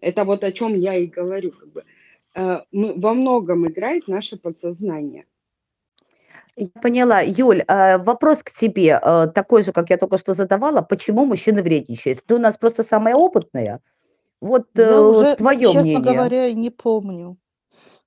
Это 0.00 0.24
вот 0.24 0.44
о 0.44 0.52
чем 0.52 0.78
я 0.78 0.94
и 0.94 1.06
говорю. 1.06 1.50
Как 1.50 1.72
бы. 1.72 1.84
А, 2.34 2.64
во 2.72 3.14
многом 3.14 3.66
играет 3.66 4.06
наше 4.06 4.36
подсознание. 4.36 5.24
Я 6.56 6.68
поняла. 6.80 7.20
Юль, 7.20 7.64
а, 7.66 7.98
вопрос 7.98 8.44
к 8.44 8.52
тебе 8.52 9.00
такой 9.34 9.62
же, 9.62 9.72
как 9.72 9.90
я 9.90 9.96
только 9.96 10.18
что 10.18 10.34
задавала. 10.34 10.82
Почему 10.82 11.24
мужчины 11.24 11.62
вредничают? 11.62 12.22
Ты 12.24 12.36
у 12.36 12.38
нас 12.38 12.56
просто 12.56 12.82
самая 12.84 13.16
опытная– 13.16 13.80
вот 14.40 14.66
Я 14.74 14.90
э, 14.90 15.00
уже, 15.00 15.36
твое 15.36 15.60
честно 15.60 15.80
мнение. 15.80 16.00
говоря, 16.00 16.52
не 16.52 16.70
помню, 16.70 17.38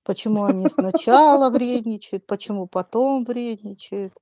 почему 0.03 0.43
они 0.43 0.69
сначала 0.69 1.49
вредничают, 1.49 2.25
почему 2.25 2.67
потом 2.67 3.25
вредничают. 3.25 4.13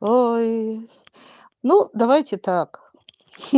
Ой. 0.00 0.90
Ну, 1.62 1.90
давайте 1.94 2.36
так. 2.36 2.92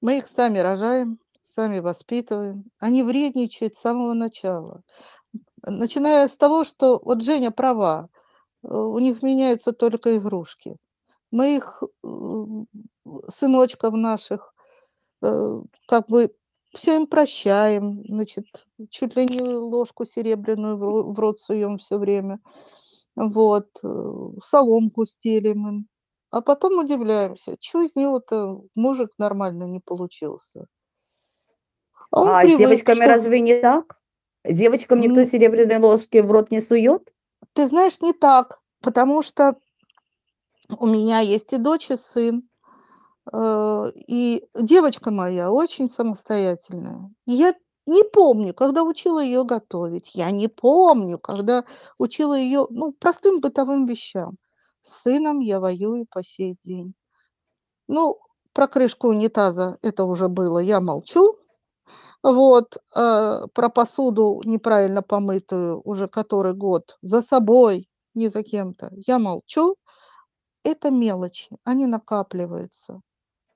Мы 0.00 0.18
их 0.18 0.28
сами 0.28 0.58
рожаем, 0.58 1.18
сами 1.42 1.78
воспитываем. 1.78 2.64
Они 2.78 3.02
вредничают 3.02 3.74
с 3.74 3.80
самого 3.80 4.12
начала. 4.12 4.82
Начиная 5.62 6.28
с 6.28 6.36
того, 6.36 6.64
что 6.64 7.00
вот 7.02 7.22
Женя 7.22 7.50
права, 7.50 8.10
э, 8.62 8.68
у 8.68 8.98
них 8.98 9.22
меняются 9.22 9.72
только 9.72 10.18
игрушки. 10.18 10.76
Мы 11.30 11.56
их, 11.56 11.82
э, 12.04 12.44
сыночков 13.30 13.94
наших, 13.94 14.54
как 15.20 16.06
бы 16.08 16.34
все 16.74 16.96
им 16.96 17.06
прощаем, 17.06 18.04
значит, 18.06 18.66
чуть 18.90 19.16
ли 19.16 19.24
не 19.26 19.40
ложку 19.40 20.06
серебряную 20.06 20.76
в 20.76 21.18
рот 21.18 21.40
суем 21.40 21.78
все 21.78 21.98
время. 21.98 22.40
Вот, 23.16 23.68
э, 23.82 24.12
соломку 24.44 25.06
стелим 25.06 25.68
им. 25.68 25.88
А 26.30 26.40
потом 26.40 26.78
удивляемся, 26.78 27.56
что 27.60 27.82
из 27.82 27.94
него-то 27.94 28.62
мужик 28.74 29.10
нормально 29.18 29.64
не 29.64 29.80
получился. 29.80 30.66
А 32.10 32.22
он 32.22 32.28
а 32.28 32.40
привык, 32.40 32.54
с 32.54 32.58
девочками 32.58 32.96
что... 32.96 33.06
разве 33.06 33.40
не 33.40 33.60
так? 33.60 33.98
Девочкам 34.44 35.00
никто 35.00 35.20
ну, 35.20 35.26
серебряной 35.26 35.78
ложки 35.78 36.18
в 36.18 36.30
рот 36.30 36.50
не 36.50 36.60
сует? 36.60 37.08
Ты 37.52 37.66
знаешь, 37.68 38.00
не 38.00 38.12
так, 38.12 38.60
потому 38.80 39.22
что 39.22 39.56
у 40.78 40.86
меня 40.86 41.20
есть 41.20 41.52
и 41.52 41.56
дочь, 41.56 41.90
и 41.90 41.96
сын. 41.96 42.48
Э, 43.32 43.90
и 43.94 44.46
девочка 44.54 45.10
моя 45.10 45.50
очень 45.50 45.88
самостоятельная. 45.88 47.10
я 47.26 47.54
не 47.86 48.02
помню, 48.04 48.54
когда 48.54 48.82
учила 48.82 49.22
ее 49.22 49.44
готовить. 49.44 50.14
Я 50.14 50.30
не 50.30 50.48
помню, 50.48 51.18
когда 51.18 51.64
учила 51.98 52.34
ее 52.34 52.66
ну, 52.70 52.92
простым 52.92 53.40
бытовым 53.40 53.86
вещам. 53.86 54.36
С 54.82 55.02
сыном 55.02 55.40
я 55.40 55.60
воюю 55.60 56.06
по 56.10 56.22
сей 56.24 56.56
день. 56.64 56.94
Ну, 57.88 58.18
про 58.52 58.68
крышку 58.68 59.08
унитаза 59.08 59.78
это 59.82 60.04
уже 60.04 60.28
было, 60.28 60.58
я 60.58 60.80
молчу. 60.80 61.34
Вот, 62.22 62.76
э, 62.96 63.46
про 63.52 63.68
посуду 63.68 64.40
неправильно 64.44 65.02
помытую 65.02 65.82
уже 65.84 66.08
который 66.08 66.54
год 66.54 66.96
за 67.02 67.20
собой, 67.22 67.88
не 68.14 68.28
за 68.28 68.42
кем-то, 68.42 68.90
я 69.06 69.18
молчу. 69.18 69.76
Это 70.64 70.90
мелочи, 70.90 71.50
они 71.64 71.86
накапливаются. 71.86 73.02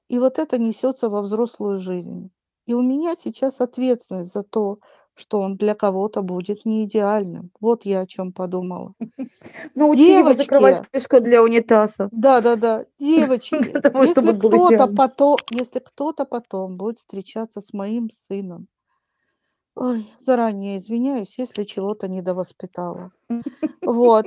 И 0.09 0.19
вот 0.19 0.39
это 0.39 0.59
несется 0.59 1.09
во 1.09 1.23
взрослую 1.23 1.79
жизнь. 1.79 2.31
И 2.67 2.75
у 2.75 2.83
меня 2.83 3.15
сейчас 3.17 3.61
ответственность 3.61 4.33
за 4.33 4.43
то, 4.43 4.79
что 5.15 5.41
он 5.41 5.57
для 5.57 5.75
кого-то 5.75 6.23
будет 6.23 6.65
не 6.65 6.85
идеальным. 6.85 7.51
Вот 7.61 7.85
я 7.85 8.01
о 8.01 8.07
чем 8.07 8.33
подумала. 8.33 8.95
Научи 9.75 10.19
его 10.19 10.33
закрывать 10.35 10.87
крышку 10.91 11.21
для 11.21 11.43
унитаза. 11.43 12.09
Да, 12.13 12.41
да, 12.41 12.57
да. 12.57 12.85
Девочки, 12.99 13.55
если 13.55 14.33
кто-то 14.39 14.87
потом, 14.95 15.37
если 15.51 15.79
кто-то 15.79 16.25
потом 16.25 16.77
будет 16.77 16.99
встречаться 16.99 17.61
с 17.61 17.73
моим 17.73 18.11
сыном, 18.29 18.69
Ой, 19.81 20.13
заранее 20.19 20.79
извиняюсь, 20.79 21.39
если 21.39 21.63
чего-то 21.63 22.09
недовоспитала. 22.09 23.13
Вот. 23.83 24.27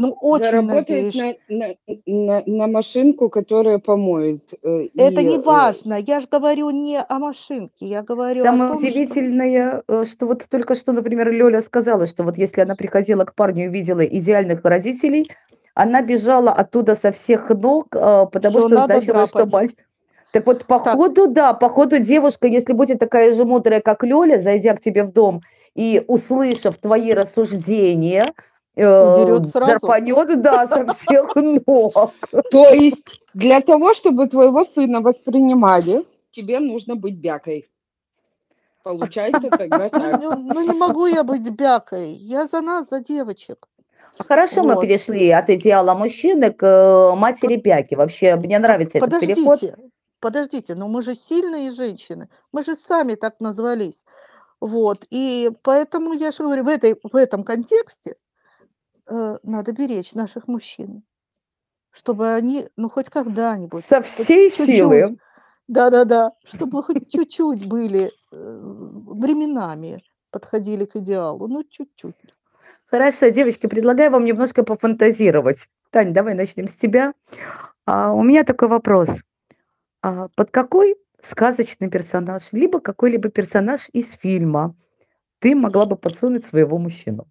Ну, 0.00 0.16
очень 0.18 0.46
Заработает 0.46 1.14
надеюсь. 1.14 1.44
на, 1.48 1.56
на, 1.58 1.74
на, 2.06 2.42
на 2.46 2.66
машинку, 2.66 3.28
которая 3.28 3.78
помоет. 3.78 4.54
Э, 4.62 4.88
Это 4.96 5.20
и, 5.20 5.24
не 5.24 5.36
э, 5.36 5.42
важно. 5.42 5.94
Я 5.94 6.20
же 6.20 6.26
говорю 6.26 6.70
не 6.70 6.98
о 6.98 7.18
машинке, 7.18 7.86
я 7.86 8.02
говорю 8.02 8.42
Самое 8.42 8.70
о 8.70 8.72
том, 8.72 8.78
удивительное, 8.78 9.82
что... 9.82 10.00
Э, 10.00 10.04
что 10.06 10.26
вот 10.26 10.44
только 10.48 10.74
что, 10.74 10.92
например, 10.92 11.30
Лёля 11.30 11.60
сказала, 11.60 12.06
что 12.06 12.24
вот 12.24 12.38
если 12.38 12.62
она 12.62 12.76
приходила 12.76 13.26
к 13.26 13.34
парню 13.34 13.66
и 13.66 13.68
видела 13.68 14.00
идеальных 14.00 14.64
родителей, 14.64 15.30
она 15.74 16.00
бежала 16.00 16.50
оттуда 16.50 16.94
со 16.94 17.12
всех 17.12 17.50
ног, 17.50 17.90
потому 17.90 18.58
что, 18.58 18.68
что 18.68 18.84
значило, 18.84 19.26
что 19.26 19.46
мать... 19.46 19.72
Так 20.32 20.46
вот, 20.46 20.64
походу, 20.64 21.26
так. 21.26 21.32
да, 21.32 21.52
походу 21.52 21.98
девушка, 21.98 22.46
если 22.46 22.72
будет 22.72 23.00
такая 23.00 23.34
же 23.34 23.44
мудрая, 23.44 23.82
как 23.82 24.02
Лёля, 24.02 24.40
зайдя 24.40 24.74
к 24.76 24.80
тебе 24.80 25.04
в 25.04 25.12
дом 25.12 25.42
и 25.74 26.02
услышав 26.06 26.78
твои 26.78 27.12
рассуждения, 27.12 28.32
Сразу. 28.80 29.50
Драпанет, 29.52 30.42
да, 30.42 30.66
со 30.66 30.86
всех 30.92 31.34
ног. 31.36 32.12
То 32.50 32.72
есть 32.72 33.22
для 33.34 33.60
того, 33.60 33.94
чтобы 33.94 34.26
твоего 34.28 34.64
сына 34.64 35.00
воспринимали, 35.00 36.04
тебе 36.32 36.60
нужно 36.60 36.96
быть 36.96 37.16
бякой. 37.16 37.68
Получается 38.82 39.50
тогда 39.50 39.88
так. 39.90 40.20
Ну, 40.22 40.36
ну 40.36 40.60
не 40.62 40.78
могу 40.78 41.06
я 41.06 41.24
быть 41.24 41.48
бякой. 41.56 42.12
Я 42.12 42.46
за 42.46 42.60
нас, 42.62 42.88
за 42.88 43.00
девочек. 43.00 43.68
Хорошо, 44.28 44.62
мы 44.62 44.74
Вот. 44.74 44.82
перешли 44.82 45.30
от 45.30 45.48
идеала 45.50 45.94
мужчины 45.94 46.50
к 46.52 46.64
э, 46.64 47.16
матери 47.16 47.56
Пяки. 47.56 47.94
Вообще, 47.94 48.36
мне 48.36 48.58
нравится 48.58 48.98
этот 48.98 49.20
переход. 49.20 49.60
Подождите, 49.60 49.76
подождите, 50.20 50.74
но 50.74 50.88
мы 50.88 51.02
же 51.02 51.14
сильные 51.14 51.70
женщины, 51.70 52.28
мы 52.52 52.62
же 52.62 52.76
сами 52.76 53.14
так 53.14 53.40
назвались. 53.40 54.04
Вот, 54.60 55.06
и 55.08 55.50
поэтому 55.62 56.12
я 56.12 56.32
же 56.32 56.42
говорю, 56.42 56.64
в, 56.64 56.68
этой, 56.68 56.94
в 57.02 57.16
этом 57.16 57.44
контексте 57.44 58.16
э, 59.10 59.38
надо 59.42 59.72
беречь 59.72 60.14
наших 60.14 60.48
мужчин, 60.48 61.02
чтобы 61.90 62.32
они, 62.32 62.68
ну, 62.76 62.88
хоть 62.88 63.10
когда-нибудь, 63.10 63.84
Со 63.84 64.00
всей 64.00 64.48
чуть-чуть, 64.50 64.66
силы. 64.66 65.18
да-да-да, 65.68 66.32
чтобы 66.44 66.82
хоть 66.82 67.10
чуть-чуть 67.10 67.66
были 67.68 68.12
э, 68.32 68.60
временами 69.12 70.02
подходили 70.30 70.84
к 70.84 70.96
идеалу, 70.96 71.48
ну, 71.48 71.64
чуть-чуть. 71.64 72.14
Хорошо, 72.86 73.28
девочки, 73.28 73.66
предлагаю 73.66 74.10
вам 74.10 74.24
немножко 74.24 74.64
пофантазировать. 74.64 75.68
Тань, 75.90 76.12
давай 76.12 76.34
начнем 76.34 76.68
с 76.68 76.74
тебя. 76.76 77.14
А, 77.86 78.12
у 78.12 78.22
меня 78.22 78.44
такой 78.44 78.68
вопрос. 78.68 79.22
А, 80.02 80.28
под 80.34 80.50
какой 80.50 80.96
сказочный 81.22 81.88
персонаж, 81.88 82.44
либо 82.52 82.80
какой-либо 82.80 83.28
персонаж 83.28 83.88
из 83.92 84.12
фильма 84.12 84.74
ты 85.38 85.54
могла 85.54 85.86
бы 85.86 85.96
подсунуть 85.96 86.44
своего 86.44 86.78
мужчину? 86.78 87.26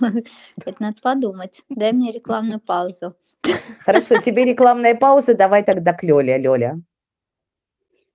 Это 0.64 0.76
надо 0.82 0.96
подумать. 1.02 1.62
Дай 1.68 1.92
мне 1.92 2.12
рекламную 2.12 2.60
паузу. 2.60 3.14
Хорошо, 3.80 4.20
тебе 4.20 4.44
рекламная 4.44 4.94
пауза, 4.94 5.34
давай 5.34 5.62
тогда 5.62 5.92
к 5.92 6.02
Лёле, 6.02 6.38
Лёля. 6.38 6.80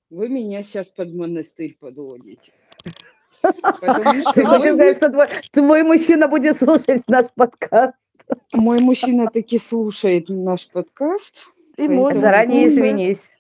Вы 0.10 0.28
меня 0.28 0.64
сейчас 0.64 0.88
под 0.88 1.14
монастырь 1.14 1.78
подводите. 1.80 2.52
Потому 3.42 4.22
что 4.22 4.34
Ты 4.34 4.46
хочешь 4.46 4.74
сказать, 4.74 4.98
что 4.98 5.10
твой, 5.10 5.28
твой 5.52 5.84
мужчина 5.84 6.28
будет 6.28 6.58
слушать 6.58 7.04
наш 7.08 7.28
подкаст? 7.34 7.96
мой 8.54 8.80
мужчина 8.80 9.30
таки 9.30 9.58
слушает 9.60 10.30
наш 10.30 10.68
подкаст. 10.70 11.48
И 11.78 11.88
Заранее 11.88 12.68
извинись. 12.68 13.32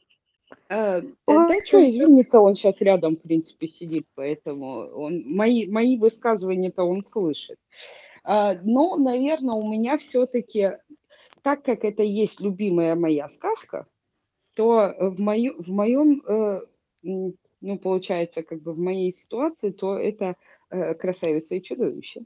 А, 0.69 1.01
да 1.27 1.57
что, 1.65 1.89
извиниться, 1.89 2.39
он 2.39 2.55
сейчас 2.55 2.79
рядом, 2.79 3.17
в 3.17 3.21
принципе, 3.21 3.67
сидит, 3.67 4.07
поэтому 4.15 4.87
он, 4.95 5.23
мои, 5.25 5.67
мои 5.69 5.97
высказывания-то 5.97 6.83
он 6.83 7.03
слышит. 7.03 7.57
А, 8.23 8.55
но, 8.63 8.97
наверное, 8.97 9.55
у 9.55 9.67
меня 9.67 9.97
все-таки, 9.97 10.77
так 11.41 11.63
как 11.63 11.83
это 11.83 12.03
есть 12.03 12.39
любимая 12.39 12.95
моя 12.95 13.29
сказка, 13.29 13.87
то 14.55 14.93
в, 14.99 15.19
мою, 15.19 15.61
в 15.61 15.69
моем, 15.69 16.21
э, 16.27 16.61
ну, 17.03 17.77
получается, 17.81 18.43
как 18.43 18.61
бы 18.61 18.73
в 18.73 18.79
моей 18.79 19.13
ситуации, 19.13 19.71
то 19.71 19.97
это 19.97 20.35
э, 20.69 20.93
красавица 20.95 21.55
и 21.55 21.63
чудовище. 21.63 22.21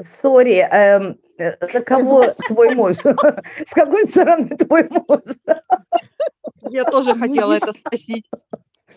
Сори, 0.00 0.58
эм, 0.58 1.18
э, 1.38 1.52
за 1.72 1.80
кого 1.80 2.26
твой 2.48 2.74
муж? 2.74 2.96
С 2.96 3.72
какой 3.72 4.06
стороны 4.06 4.48
твой 4.56 4.88
муж? 4.88 5.20
Я 6.70 6.84
тоже 6.84 7.14
Ну, 7.14 7.20
хотела 7.20 7.52
это 7.52 7.72
спросить. 7.72 8.28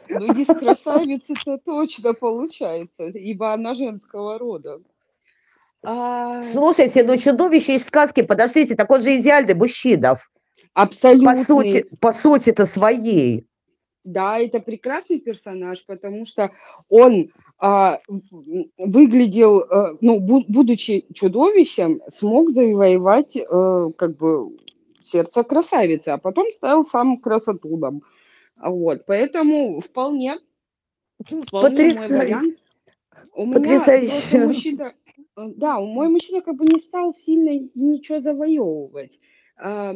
Ну, 0.09 0.25
из 0.33 0.47
красавицы-то 0.47 1.57
точно 1.57 2.13
получается, 2.13 3.03
ибо 3.03 3.53
она 3.53 3.75
женского 3.75 4.39
рода. 4.39 4.79
А, 5.89 6.43
Слушайте, 6.43 7.01
ну 7.05 7.15
чудовище 7.17 7.75
из 7.75 7.85
сказки, 7.85 8.21
подождите, 8.21 8.75
так 8.75 8.91
он 8.91 9.01
же 9.01 9.15
идеальный 9.15 9.53
мужчина. 9.53 10.19
По 10.73 10.81
абсолютный. 10.81 11.45
сути, 11.45 11.85
по 12.01 12.11
сути-то 12.11 12.65
своей. 12.65 13.47
Да, 14.03 14.37
это 14.37 14.59
прекрасный 14.59 15.19
персонаж, 15.19 15.85
потому 15.85 16.25
что 16.25 16.51
он 16.89 17.31
а, 17.57 18.01
выглядел, 18.77 19.61
э, 19.61 19.97
ну, 20.01 20.19
бу- 20.19 20.43
будучи 20.49 21.05
чудовищем, 21.13 22.01
смог 22.13 22.49
завоевать 22.49 23.37
э, 23.37 23.89
как 23.97 24.17
бы 24.17 24.57
сердце 24.99 25.43
красавицы, 25.45 26.09
а 26.09 26.17
потом 26.17 26.51
стал 26.51 26.85
сам 26.85 27.17
красотудом. 27.17 28.03
А 28.57 28.71
Вот, 28.71 29.05
поэтому 29.05 29.79
вполне, 29.79 30.37
вполне 31.25 31.43
мой 31.53 31.61
Потрясающе. 31.61 32.17
вариант. 32.17 32.57
У 33.33 33.45
меня 33.45 33.59
Потрясающе. 33.59 34.45
мужчина, 34.45 34.93
э, 35.35 35.41
да, 35.55 35.79
мой 35.79 36.09
мужчина 36.09 36.41
как 36.41 36.55
бы 36.55 36.65
не 36.65 36.79
стал 36.79 37.13
сильно 37.13 37.69
ничего 37.75 38.19
завоевывать. 38.19 39.19
А, 39.57 39.95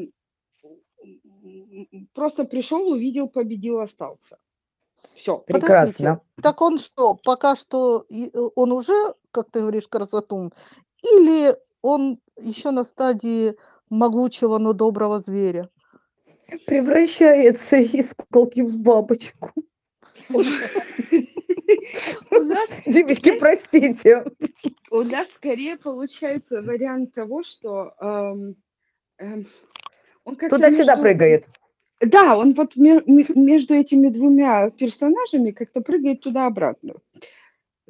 Просто 2.13 2.43
пришел, 2.45 2.87
увидел, 2.91 3.27
победил, 3.27 3.79
остался. 3.79 4.37
Все. 5.15 5.39
Прекрасно. 5.39 6.21
Так 6.41 6.61
он 6.61 6.77
что, 6.77 7.15
пока 7.15 7.55
что 7.55 8.05
э, 8.09 8.29
он 8.55 8.71
уже, 8.71 9.15
как 9.31 9.49
ты 9.49 9.61
говоришь, 9.61 9.87
красотун, 9.87 10.53
или 11.01 11.55
он 11.81 12.19
еще 12.37 12.71
на 12.71 12.83
стадии 12.83 13.55
могучего, 13.89 14.59
но 14.59 14.73
доброго 14.73 15.19
зверя? 15.19 15.69
Превращается 16.67 17.77
из 17.77 18.13
куколки 18.13 18.61
в 18.61 18.83
бабочку. 18.83 19.51
У 22.31 22.35
нас, 22.39 22.69
Девочки, 22.85 23.31
простите. 23.37 24.25
у 24.89 25.01
нас 25.03 25.29
скорее 25.31 25.77
получается 25.77 26.61
вариант 26.61 27.13
того, 27.13 27.43
что 27.43 27.93
эм, 27.99 28.55
эм, 29.17 29.47
он 30.23 30.35
как-то 30.35 30.55
Туда-сюда 30.55 30.97
прыгает. 30.97 31.45
Да, 31.99 32.35
он 32.37 32.53
вот 32.53 32.75
ме- 32.75 33.01
ме- 33.05 33.25
между 33.35 33.75
этими 33.75 34.09
двумя 34.09 34.69
персонажами 34.71 35.51
как-то 35.51 35.81
прыгает 35.81 36.21
туда-обратно. 36.21 36.95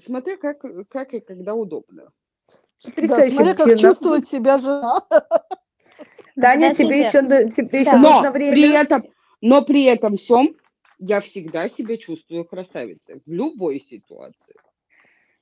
Смотря 0.06 0.38
как, 0.38 0.64
как 0.90 1.14
и 1.14 1.20
когда 1.20 1.54
удобно. 1.54 2.12
Да, 2.84 2.90
Потрясающий 2.90 3.36
смотря 3.36 3.56
как 3.56 3.80
чувствует 3.80 4.28
себя 4.28 4.58
жена. 4.58 5.02
Таня, 6.36 6.74
тебе 6.74 7.02
еще, 7.02 7.22
тебе 7.52 7.82
еще 7.82 7.92
Да. 7.92 7.98
Но 7.98 8.14
нужно 8.14 8.32
время. 8.32 8.52
при 8.52 8.72
этом, 8.74 9.04
но 9.42 9.62
при 9.64 9.84
этом 9.86 10.18
всем 10.18 10.56
я 11.02 11.20
всегда 11.20 11.68
себя 11.68 11.98
чувствую 11.98 12.46
красавицей 12.46 13.22
в 13.26 13.32
любой 13.32 13.80
ситуации. 13.80 14.56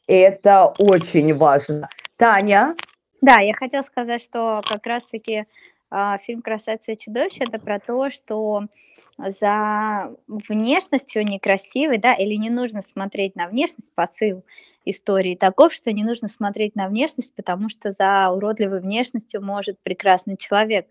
Это 0.07 0.73
очень 0.79 1.35
важно. 1.35 1.89
Таня, 2.15 2.75
Да, 3.21 3.39
я 3.41 3.53
хотела 3.53 3.83
сказать, 3.83 4.23
что 4.23 4.61
как 4.67 4.87
раз-таки 4.87 5.45
а, 5.91 6.17
фильм 6.19 6.41
«Красавица 6.41 6.93
и 6.93 6.97
чудовище» 6.97 7.43
это 7.43 7.59
про 7.59 7.79
то, 7.79 8.09
что 8.09 8.63
за 9.17 10.15
внешностью 10.27 11.25
некрасивой, 11.25 11.97
да, 11.97 12.13
или 12.13 12.35
не 12.35 12.49
нужно 12.49 12.81
смотреть 12.81 13.35
на 13.35 13.47
внешность, 13.47 13.93
посыл 13.93 14.45
истории 14.85 15.35
таков, 15.35 15.73
что 15.73 15.91
не 15.91 16.05
нужно 16.05 16.29
смотреть 16.29 16.75
на 16.75 16.87
внешность, 16.87 17.35
потому 17.35 17.67
что 17.67 17.91
за 17.91 18.31
уродливой 18.31 18.79
внешностью 18.79 19.43
может 19.43 19.77
прекрасный 19.83 20.37
человек 20.37 20.87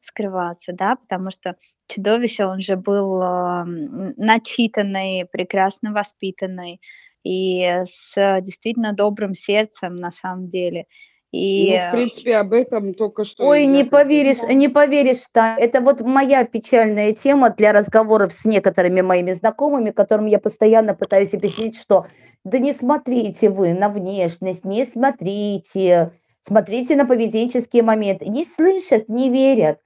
скрываться, 0.00 0.72
да, 0.72 0.96
потому 0.96 1.30
что 1.30 1.56
чудовище, 1.88 2.44
он 2.44 2.60
же 2.60 2.76
был 2.76 3.20
а, 3.22 3.64
начитанный, 3.66 5.26
прекрасно 5.30 5.92
воспитанный 5.92 6.80
и 7.24 7.82
с 7.84 8.14
действительно 8.40 8.92
добрым 8.92 9.34
сердцем 9.34 9.96
на 9.96 10.10
самом 10.10 10.48
деле. 10.48 10.86
И 11.30 11.76
Ну, 11.76 11.88
в 11.88 11.90
принципе, 11.92 12.36
об 12.36 12.54
этом 12.54 12.94
только 12.94 13.24
что... 13.24 13.46
ой, 13.46 13.66
не 13.66 13.84
поверишь, 13.84 14.42
не 14.48 14.68
поверишь, 14.68 15.24
Таня. 15.30 15.62
Это 15.62 15.82
вот 15.82 16.00
моя 16.00 16.44
печальная 16.44 17.12
тема 17.12 17.50
для 17.50 17.72
разговоров 17.72 18.32
с 18.32 18.46
некоторыми 18.46 19.02
моими 19.02 19.32
знакомыми, 19.32 19.90
которым 19.90 20.24
я 20.24 20.38
постоянно 20.38 20.94
пытаюсь 20.94 21.34
объяснить, 21.34 21.78
что 21.78 22.06
да 22.44 22.58
не 22.58 22.72
смотрите 22.72 23.50
вы 23.50 23.74
на 23.74 23.90
внешность, 23.90 24.64
не 24.64 24.86
смотрите, 24.86 26.12
смотрите 26.40 26.96
на 26.96 27.04
поведенческие 27.04 27.82
моменты. 27.82 28.24
Не 28.26 28.46
слышат, 28.46 29.10
не 29.10 29.28
верят. 29.28 29.80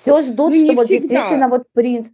Все 0.00 0.20
ждут, 0.22 0.54
Ну, 0.54 0.64
что 0.64 0.72
вот 0.74 0.86
всегда. 0.86 1.08
действительно 1.08 1.48
вот 1.48 1.64
принц. 1.72 2.08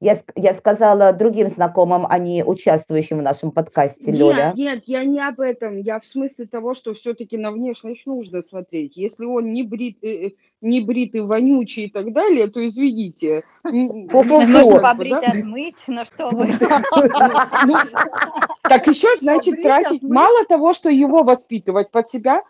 Я, 0.00 0.18
я 0.36 0.52
сказала 0.52 1.14
другим 1.14 1.48
знакомым, 1.48 2.04
а 2.06 2.18
не 2.18 2.44
участвующим 2.44 3.20
в 3.20 3.22
нашем 3.22 3.52
подкасте, 3.52 4.10
Лёля. 4.10 4.52
Нет, 4.54 4.56
нет, 4.56 4.82
я 4.86 5.04
не 5.04 5.26
об 5.26 5.40
этом. 5.40 5.78
Я 5.78 5.98
в 5.98 6.04
смысле 6.04 6.46
того, 6.46 6.74
что 6.74 6.92
все-таки 6.92 7.38
на 7.38 7.50
внешность 7.50 8.04
нужно 8.04 8.42
смотреть. 8.42 8.98
Если 8.98 9.24
он 9.24 9.52
не 9.52 9.62
брит, 9.62 9.96
э, 10.02 10.26
э, 10.26 10.30
не 10.60 10.82
бритый, 10.82 11.22
вонючий 11.22 11.84
и 11.84 11.90
так 11.90 12.12
далее, 12.12 12.48
то 12.48 12.66
извините. 12.66 13.44
Ну, 13.62 14.06
бы, 14.08 14.80
побрить, 14.82 15.14
отмыть, 15.14 15.76
но 15.86 16.04
что 16.04 16.28
вы. 16.32 16.48
Ну, 17.66 17.76
так 18.62 18.86
еще, 18.86 19.08
значит, 19.20 19.62
тратить, 19.62 20.02
мало 20.02 20.44
того, 20.44 20.74
что 20.74 20.90
его 20.90 21.22
воспитывать 21.22 21.90
под 21.90 22.08
себя, 22.10 22.42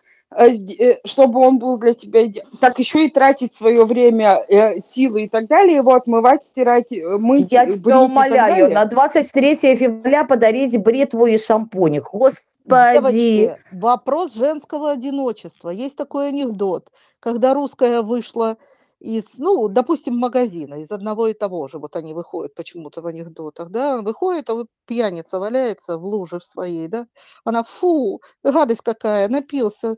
чтобы 1.04 1.40
он 1.40 1.58
был 1.58 1.78
для 1.78 1.94
тебя, 1.94 2.22
так 2.60 2.78
еще 2.78 3.06
и 3.06 3.10
тратить 3.10 3.54
свое 3.54 3.84
время, 3.84 4.44
э, 4.48 4.80
силы 4.80 5.24
и 5.24 5.28
так 5.28 5.46
далее, 5.46 5.76
его 5.76 5.94
отмывать, 5.94 6.44
стирать, 6.44 6.90
э, 6.90 7.18
мыть, 7.18 7.52
Я 7.52 7.64
э, 7.64 7.66
брить 7.66 7.76
и 7.76 7.80
тебя 7.80 7.92
так 7.92 8.02
умоляю, 8.02 8.64
далее. 8.64 8.74
на 8.74 8.84
23 8.84 9.56
февраля 9.76 10.24
подарить 10.24 10.76
бритву 10.78 11.26
и 11.26 11.38
шампунь. 11.38 12.00
Господи. 12.00 12.40
Девочки, 12.66 13.56
вопрос 13.72 14.34
женского 14.34 14.92
одиночества. 14.92 15.68
Есть 15.70 15.96
такой 15.96 16.28
анекдот, 16.28 16.88
когда 17.20 17.54
русская 17.54 18.02
вышла 18.02 18.56
из, 19.04 19.38
ну, 19.38 19.68
допустим, 19.68 20.16
магазина, 20.16 20.76
из 20.82 20.90
одного 20.90 21.28
и 21.28 21.34
того 21.34 21.68
же, 21.68 21.78
вот 21.78 21.96
они 21.96 22.14
выходят 22.14 22.54
почему-то 22.54 23.02
в 23.02 23.06
анекдотах, 23.06 23.70
да, 23.70 24.00
выходит, 24.02 24.48
а 24.50 24.54
вот 24.54 24.68
пьяница 24.86 25.38
валяется 25.38 25.98
в 25.98 26.04
луже 26.04 26.40
своей, 26.40 26.88
да, 26.88 27.06
она, 27.44 27.64
фу, 27.64 28.20
гадость 28.42 28.80
какая, 28.82 29.28
напился, 29.28 29.96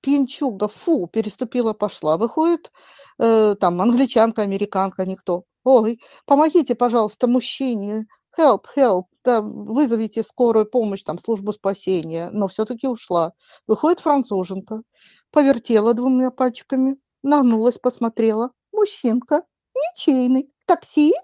пьянчук, 0.00 0.56
да 0.58 0.68
фу, 0.68 1.06
переступила, 1.08 1.72
пошла, 1.72 2.16
выходит, 2.16 2.72
э, 3.20 3.54
там, 3.60 3.80
англичанка, 3.80 4.42
американка, 4.42 5.06
никто, 5.06 5.44
ой, 5.64 6.00
помогите, 6.26 6.74
пожалуйста, 6.74 7.26
мужчине, 7.28 8.06
help, 8.38 8.64
help, 8.76 9.04
да, 9.24 9.40
вызовите 9.42 10.22
скорую 10.22 10.66
помощь, 10.66 11.02
там, 11.02 11.18
службу 11.18 11.52
спасения, 11.52 12.30
но 12.32 12.48
все-таки 12.48 12.88
ушла. 12.88 13.32
Выходит 13.66 14.00
француженка, 14.00 14.82
повертела 15.30 15.94
двумя 15.94 16.30
пальчиками, 16.30 16.96
нагнулась, 17.22 17.78
посмотрела. 17.78 18.52
Мужчинка, 18.72 19.42
ничейный. 19.74 20.50
Такси? 20.66 21.14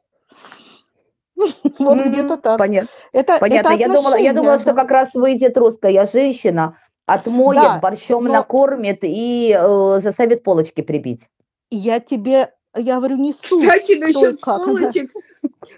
Вот 1.79 1.99
где-то 1.99 2.37
так. 2.39 2.59
Понятно. 2.59 2.89
Это, 3.13 3.39
Понятно. 3.39 3.69
Это 3.69 3.79
я, 3.79 3.89
думала, 3.89 4.17
я 4.17 4.33
думала, 4.33 4.59
что 4.59 4.73
как 4.73 4.91
раз 4.91 5.15
выйдет 5.15 5.57
русская 5.59 6.07
женщина, 6.07 6.79
отмоет, 7.05 7.63
да, 7.63 7.79
борщом 7.79 8.25
но... 8.25 8.33
накормит 8.33 9.01
и 9.03 9.57
э, 9.57 10.01
заставит 10.01 10.43
полочки 10.43 10.81
прибить. 10.81 11.29
Я 11.71 12.01
тебе, 12.01 12.51
я 12.75 12.97
говорю, 12.97 13.17
не 13.17 13.33
суть. 13.33 13.69
Кстати, 13.69 13.99
насчет 13.99 14.41
полочек. 14.41 15.13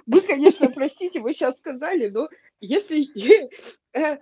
Вы, 0.07 0.21
конечно, 0.21 0.71
простите, 0.71 1.21
вы 1.21 1.33
сейчас 1.33 1.59
сказали, 1.59 2.09
но 2.09 2.29
если 2.61 3.09
э, 3.93 4.19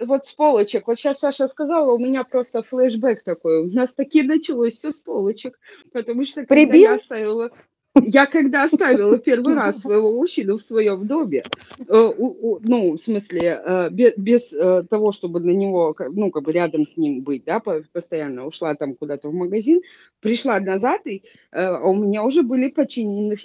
вот 0.00 0.26
с 0.26 0.32
полочек. 0.32 0.86
Вот 0.86 0.98
сейчас 0.98 1.18
Саша 1.18 1.48
сказала, 1.48 1.92
у 1.92 1.98
меня 1.98 2.24
просто 2.24 2.62
флешбэк 2.62 3.22
такой. 3.22 3.62
У 3.64 3.72
нас 3.72 3.92
таки 3.92 4.22
началось 4.22 4.74
все 4.74 4.92
с 4.92 4.98
полочек. 4.98 5.58
Потому 5.92 6.24
что 6.24 6.46
когда 6.46 6.54
Прибил? 6.54 6.82
я 6.82 6.94
оставила 6.96 7.50
я 7.96 8.26
когда 8.26 8.64
оставила 8.64 9.18
первый 9.18 9.54
раз 9.54 9.80
своего 9.80 10.12
мужчину 10.12 10.58
в 10.58 10.62
своем 10.62 11.06
доме, 11.06 11.42
э, 11.78 11.84
ну, 11.88 12.92
в 12.92 12.98
смысле, 12.98 13.60
э, 13.64 13.88
без, 13.90 14.16
без 14.16 14.52
э, 14.52 14.84
того, 14.88 15.12
чтобы 15.12 15.40
на 15.40 15.50
него, 15.50 15.96
ну, 16.12 16.30
как 16.30 16.44
бы 16.44 16.52
рядом 16.52 16.86
с 16.86 16.96
ним 16.96 17.22
быть, 17.22 17.44
да, 17.44 17.60
постоянно 17.92 18.46
ушла 18.46 18.74
там 18.74 18.94
куда-то 18.94 19.28
в 19.28 19.34
магазин, 19.34 19.80
пришла 20.20 20.60
назад, 20.60 21.06
и 21.06 21.22
у 21.52 21.94
меня 21.94 22.22
уже 22.22 22.42
были 22.42 22.68
починены, 22.68 23.36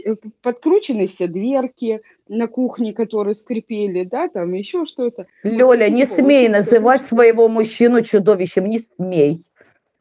подкручены 0.41 1.07
все 1.07 1.27
дверки 1.27 2.01
на 2.27 2.47
кухне, 2.47 2.93
которые 2.93 3.33
скрипели, 3.33 4.03
да, 4.03 4.29
там 4.29 4.53
еще 4.53 4.85
что-то. 4.85 5.25
Лёля, 5.43 5.89
не 5.89 6.05
смей 6.05 6.49
называть 6.49 7.03
своего 7.03 7.47
мужчину 7.49 8.03
чудовищем, 8.03 8.65
не 8.65 8.79
смей. 8.79 9.43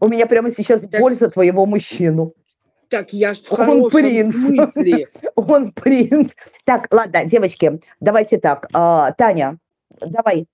У 0.01 0.09
меня 0.09 0.27
прямо 0.27 0.51
сейчас 0.51 0.87
боль 0.87 1.15
за 1.15 1.31
твоего 1.31 1.65
мужчину. 1.65 2.35
Так, 2.95 3.13
я 3.13 3.35
ж 3.35 3.43
в 3.43 3.53
Он 3.53 3.91
принц. 3.91 4.37
смысле. 4.37 5.09
Он 5.35 5.73
принц. 5.73 6.33
Так, 6.65 6.87
ладно, 6.93 7.25
девочки, 7.25 7.81
давайте 7.99 8.39
так. 8.39 8.69
А, 8.73 9.11
Таня, 9.11 9.59
давай, 10.01 10.47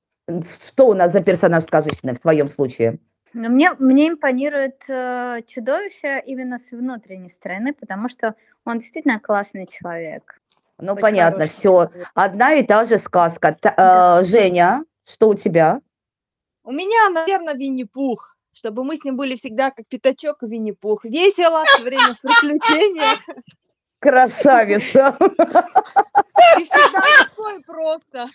что 0.65 0.89
у 0.89 0.95
нас 0.95 1.13
за 1.13 1.21
персонаж 1.21 1.65
сказочный 1.65 2.15
в 2.15 2.21
твоем 2.21 2.49
случае? 2.49 2.99
Ну, 3.35 3.51
мне, 3.51 3.73
мне 3.79 4.09
импонирует 4.09 4.83
э, 4.89 5.43
чудовище 5.47 6.23
именно 6.25 6.59
с 6.59 6.73
внутренней 6.73 7.29
стороны, 7.29 7.75
потому 7.75 8.09
что 8.09 8.35
он 8.65 8.79
действительно 8.79 9.21
классный 9.21 9.67
человек. 9.67 10.41
Ну, 10.79 10.93
Очень 10.93 11.03
понятно, 11.03 11.47
все. 11.47 11.91
Человек. 11.91 12.11
Одна 12.15 12.55
и 12.55 12.63
та 12.63 12.87
же 12.87 12.99
сказка. 12.99 13.55
Та, 13.61 13.75
да. 13.77 14.21
э, 14.21 14.25
Женя, 14.25 14.85
что 15.07 15.29
у 15.29 15.35
тебя? 15.35 15.83
У 16.65 16.73
меня, 16.73 17.11
наверное, 17.11 17.53
Винни-Пух 17.53 18.39
чтобы 18.53 18.85
мы 18.85 18.97
с 18.97 19.05
ним 19.05 19.17
были 19.17 19.37
всегда 19.37 19.71
как 19.71 19.87
пятачок 19.89 20.43
и 20.43 20.47
Винни-Пух. 20.47 21.05
Весело, 21.05 21.63
все 21.65 21.83
время 21.83 22.15
в 22.15 22.21
приключениях. 22.21 23.19
Красавица! 24.01 25.17
И 26.59 26.65
всегда 26.65 27.01
легко 27.21 27.51
и 27.51 27.63
просто. 27.63 28.29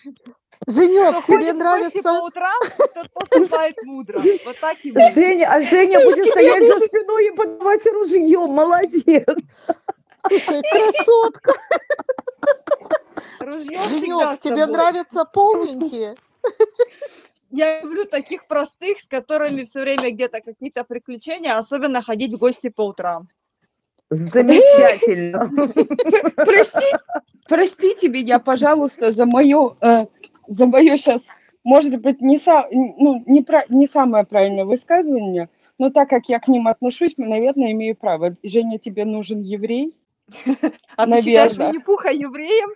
Женек, 0.66 1.24
тебе 1.26 1.52
нравится? 1.52 2.02
по 2.02 2.24
утрам, 2.24 2.60
тот 2.94 3.10
поступает 3.12 3.76
мудро. 3.84 4.22
Вот 4.44 4.60
так 4.60 4.78
и 4.84 4.92
будет. 4.92 5.12
Женя, 5.12 5.52
а 5.52 5.60
Женя 5.60 6.00
будет 6.00 6.30
стоять 6.30 6.66
за 6.66 6.86
спиной 6.86 7.26
и 7.26 7.30
подавать 7.32 7.84
ружье. 7.86 8.46
Молодец. 8.46 9.56
Красотка. 10.22 11.52
Ружье 13.40 13.78
Женек, 13.88 14.40
тебе 14.40 14.66
нравятся 14.66 15.24
полненькие? 15.24 16.16
Я 17.50 17.80
люблю 17.80 18.04
таких 18.04 18.46
простых, 18.46 19.00
с 19.00 19.06
которыми 19.06 19.64
все 19.64 19.82
время 19.82 20.10
где-то 20.10 20.40
какие-то 20.40 20.84
приключения, 20.84 21.56
особенно 21.56 22.02
ходить 22.02 22.34
в 22.34 22.38
гости 22.38 22.68
по 22.68 22.82
утрам. 22.82 23.28
Замечательно. 24.10 25.50
Прости, 26.36 26.86
простите 27.48 28.08
меня, 28.08 28.38
пожалуйста, 28.38 29.10
за 29.10 29.26
мое, 29.26 29.76
э, 29.80 30.06
за 30.46 30.66
мое 30.66 30.96
сейчас, 30.96 31.28
может 31.64 32.00
быть, 32.00 32.20
не, 32.20 32.38
са, 32.38 32.68
ну, 32.70 33.24
не, 33.26 33.42
про, 33.42 33.64
не 33.68 33.88
самое 33.88 34.24
правильное 34.24 34.64
высказывание, 34.64 35.48
но 35.78 35.90
так 35.90 36.08
как 36.08 36.28
я 36.28 36.38
к 36.38 36.46
ним 36.46 36.68
отношусь, 36.68 37.14
мы, 37.16 37.26
наверное, 37.26 37.72
имею 37.72 37.96
право. 37.96 38.34
Женя, 38.44 38.78
тебе 38.78 39.04
нужен 39.04 39.40
еврей? 39.40 39.96
А 40.96 41.06
наверное. 41.06 41.18
ты 41.18 41.22
считаешь 41.22 41.56
Винни-Пуха 41.56 42.10
евреем? 42.10 42.70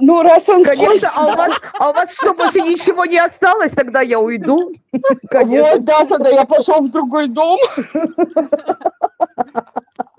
Ну, 0.00 0.22
раз 0.22 0.48
он 0.48 0.64
Конечно, 0.64 1.10
а 1.14 1.26
у, 1.26 1.36
вас, 1.36 1.60
а 1.78 1.90
у 1.90 1.92
вас 1.92 2.14
что, 2.14 2.34
больше 2.34 2.60
ничего 2.60 3.04
не 3.04 3.18
осталось? 3.18 3.72
Тогда 3.72 4.00
я 4.00 4.18
уйду. 4.18 4.72
Конечно. 5.30 5.72
Вот, 5.72 5.84
да, 5.84 6.04
тогда 6.04 6.30
я 6.30 6.44
пошел 6.44 6.80
в 6.80 6.90
другой 6.90 7.28
дом. 7.28 7.58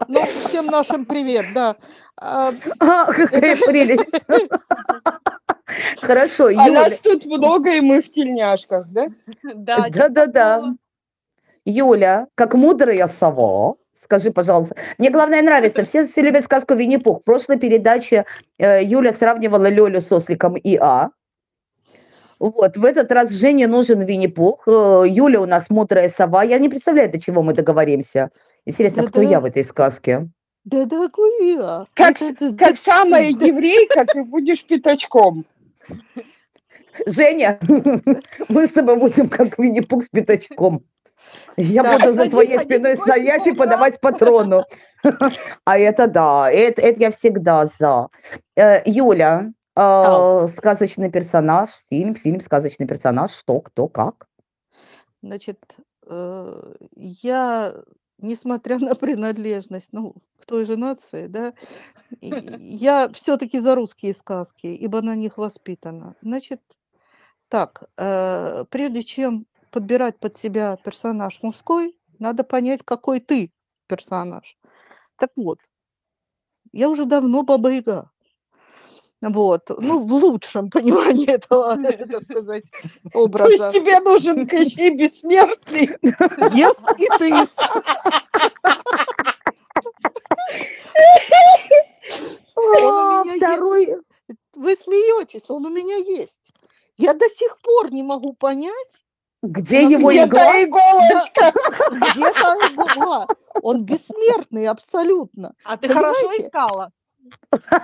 Ну, 0.07 0.25
всем 0.45 0.67
нашим 0.67 1.05
привет, 1.05 1.47
да. 1.53 1.75
А, 2.19 2.53
а 2.79 3.05
какая 3.11 3.57
прелесть. 3.57 4.25
Хорошо, 6.01 6.45
а 6.45 6.51
Юля. 6.51 6.85
А 6.85 6.89
нас 6.89 6.99
тут 6.99 7.25
много, 7.25 7.71
и 7.71 7.81
мы 7.81 8.01
в 8.01 8.09
тельняшках, 8.09 8.87
да? 8.87 9.07
Да, 9.43 9.87
да, 9.89 10.09
да. 10.09 10.25
да. 10.27 10.73
Юля, 11.65 12.27
как 12.35 12.53
мудрая 12.53 13.07
сова, 13.07 13.75
Скажи, 13.99 14.31
пожалуйста. 14.31 14.75
Мне 14.99 15.09
главное 15.09 15.41
нравится. 15.41 15.83
Все, 15.83 16.05
все 16.05 16.21
любят 16.21 16.45
сказку 16.45 16.75
Винни-Пух. 16.75 17.21
В 17.21 17.23
прошлой 17.23 17.57
передаче 17.57 18.25
э, 18.59 18.83
Юля 18.83 19.11
сравнивала 19.11 19.69
Лёлю 19.69 20.01
с 20.01 20.11
осликом 20.11 20.55
ИА. 20.55 21.09
Вот, 22.39 22.77
в 22.77 22.85
этот 22.85 23.11
раз 23.11 23.31
Жене 23.31 23.65
нужен 23.65 24.01
Винни-Пух. 24.01 24.67
Э, 24.67 25.03
Юля 25.07 25.41
у 25.41 25.45
нас 25.45 25.71
мудрая 25.71 26.09
сова. 26.09 26.43
Я 26.43 26.59
не 26.59 26.69
представляю, 26.69 27.11
до 27.11 27.19
чего 27.19 27.41
мы 27.41 27.53
договоримся. 27.53 28.29
Интересно, 28.65 29.01
да, 29.01 29.09
кто 29.09 29.21
да. 29.21 29.29
я 29.29 29.41
в 29.41 29.45
этой 29.45 29.63
сказке? 29.63 30.29
Да, 30.63 30.85
да, 30.85 31.09
я. 31.41 31.85
Как, 31.95 32.17
как 32.59 32.77
самая 32.83 33.29
еврейка, 33.29 34.05
ты 34.05 34.23
будешь 34.23 34.63
пятачком. 34.63 35.43
Женя, 37.07 37.59
мы 38.49 38.67
с 38.67 38.71
тобой 38.71 38.97
будем 38.97 39.27
как 39.27 39.57
Винни-Пух 39.57 40.03
с 40.03 40.09
пятачком. 40.09 40.83
Я 41.57 41.83
да, 41.83 41.97
буду 41.97 42.13
за 42.13 42.29
твоей 42.29 42.59
спиной 42.59 42.97
стоять 42.97 43.47
и 43.47 43.53
подавать 43.53 43.99
патрону. 43.99 44.63
А 45.63 45.77
это 45.77 46.07
да, 46.07 46.51
это, 46.51 46.81
это 46.81 46.99
я 46.99 47.11
всегда 47.11 47.65
за. 47.65 48.09
Э, 48.55 48.81
Юля, 48.85 49.51
э, 49.75 50.47
сказочный 50.47 51.09
персонаж, 51.09 51.69
фильм, 51.89 52.15
фильм, 52.15 52.41
сказочный 52.41 52.87
персонаж, 52.87 53.31
что, 53.31 53.59
кто, 53.61 53.87
как? 53.87 54.27
Значит, 55.21 55.59
э, 56.07 56.73
я, 56.95 57.73
несмотря 58.19 58.79
на 58.79 58.95
принадлежность, 58.95 59.89
ну, 59.91 60.15
к 60.39 60.45
той 60.45 60.65
же 60.65 60.77
нации, 60.77 61.27
да, 61.27 61.53
я 62.21 63.09
все-таки 63.13 63.59
за 63.59 63.75
русские 63.75 64.13
сказки, 64.13 64.67
ибо 64.67 65.01
на 65.01 65.15
них 65.15 65.37
воспитана. 65.37 66.15
Значит, 66.21 66.61
так, 67.49 67.89
прежде 68.69 69.03
чем 69.03 69.45
подбирать 69.77 70.19
под 70.19 70.35
себя 70.35 70.75
персонаж 70.83 71.37
мужской, 71.43 71.95
надо 72.17 72.43
понять, 72.43 72.81
какой 72.83 73.19
ты 73.19 73.51
персонаж. 73.85 74.57
Так 75.17 75.29
вот, 75.35 75.59
я 76.71 76.89
уже 76.89 77.05
давно 77.05 77.43
Баба 77.43 77.69
Яга. 77.69 78.09
Вот, 79.21 79.69
ну, 79.69 80.03
в 80.03 80.11
лучшем 80.11 80.69
понимании 80.71 81.29
этого, 81.29 81.77
так 82.11 82.23
сказать, 82.23 82.71
образа. 83.13 83.45
То 83.45 83.51
есть 83.51 83.71
тебе 83.71 83.99
нужен 83.99 84.47
Кощей 84.47 84.97
Бессмертный? 84.97 85.89
Yes, 86.57 86.77
и 86.97 87.07
ты. 87.19 87.47
Второй... 93.37 93.97
Вы 94.53 94.75
смеетесь, 94.75 95.51
он 95.51 95.67
у 95.67 95.69
меня 95.69 95.97
есть. 95.97 96.51
Я 96.97 97.13
до 97.13 97.29
сих 97.29 97.59
пор 97.59 97.93
не 97.93 98.01
могу 98.01 98.33
понять, 98.33 99.05
где 99.43 99.83
его 99.83 100.09
где 100.09 100.23
игла? 100.23 100.63
иголочка? 100.63 101.53
Где-то 101.91 102.57
игла. 102.73 103.27
Он 103.61 103.83
бессмертный 103.83 104.67
абсолютно. 104.67 105.53
А 105.63 105.77
ты 105.77 105.87
Понимаете? 105.87 106.19
хорошо 106.19 106.41
искала? 106.41 106.91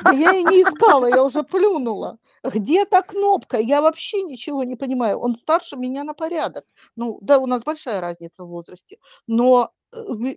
Да 0.04 0.12
я 0.12 0.32
и 0.34 0.44
не 0.44 0.64
искала, 0.64 1.08
я 1.08 1.24
уже 1.24 1.44
плюнула. 1.44 2.18
Где 2.44 2.86
та 2.86 3.02
кнопка? 3.02 3.58
Я 3.58 3.82
вообще 3.82 4.22
ничего 4.22 4.64
не 4.64 4.76
понимаю. 4.76 5.20
Он 5.20 5.36
старше 5.36 5.76
меня 5.76 6.04
на 6.04 6.14
порядок. 6.14 6.66
Ну, 6.96 7.20
да, 7.22 7.38
у 7.38 7.46
нас 7.46 7.64
большая 7.64 8.02
разница 8.02 8.44
в 8.44 8.50
возрасте. 8.50 8.98
Но 9.28 9.72
э, 9.94 10.36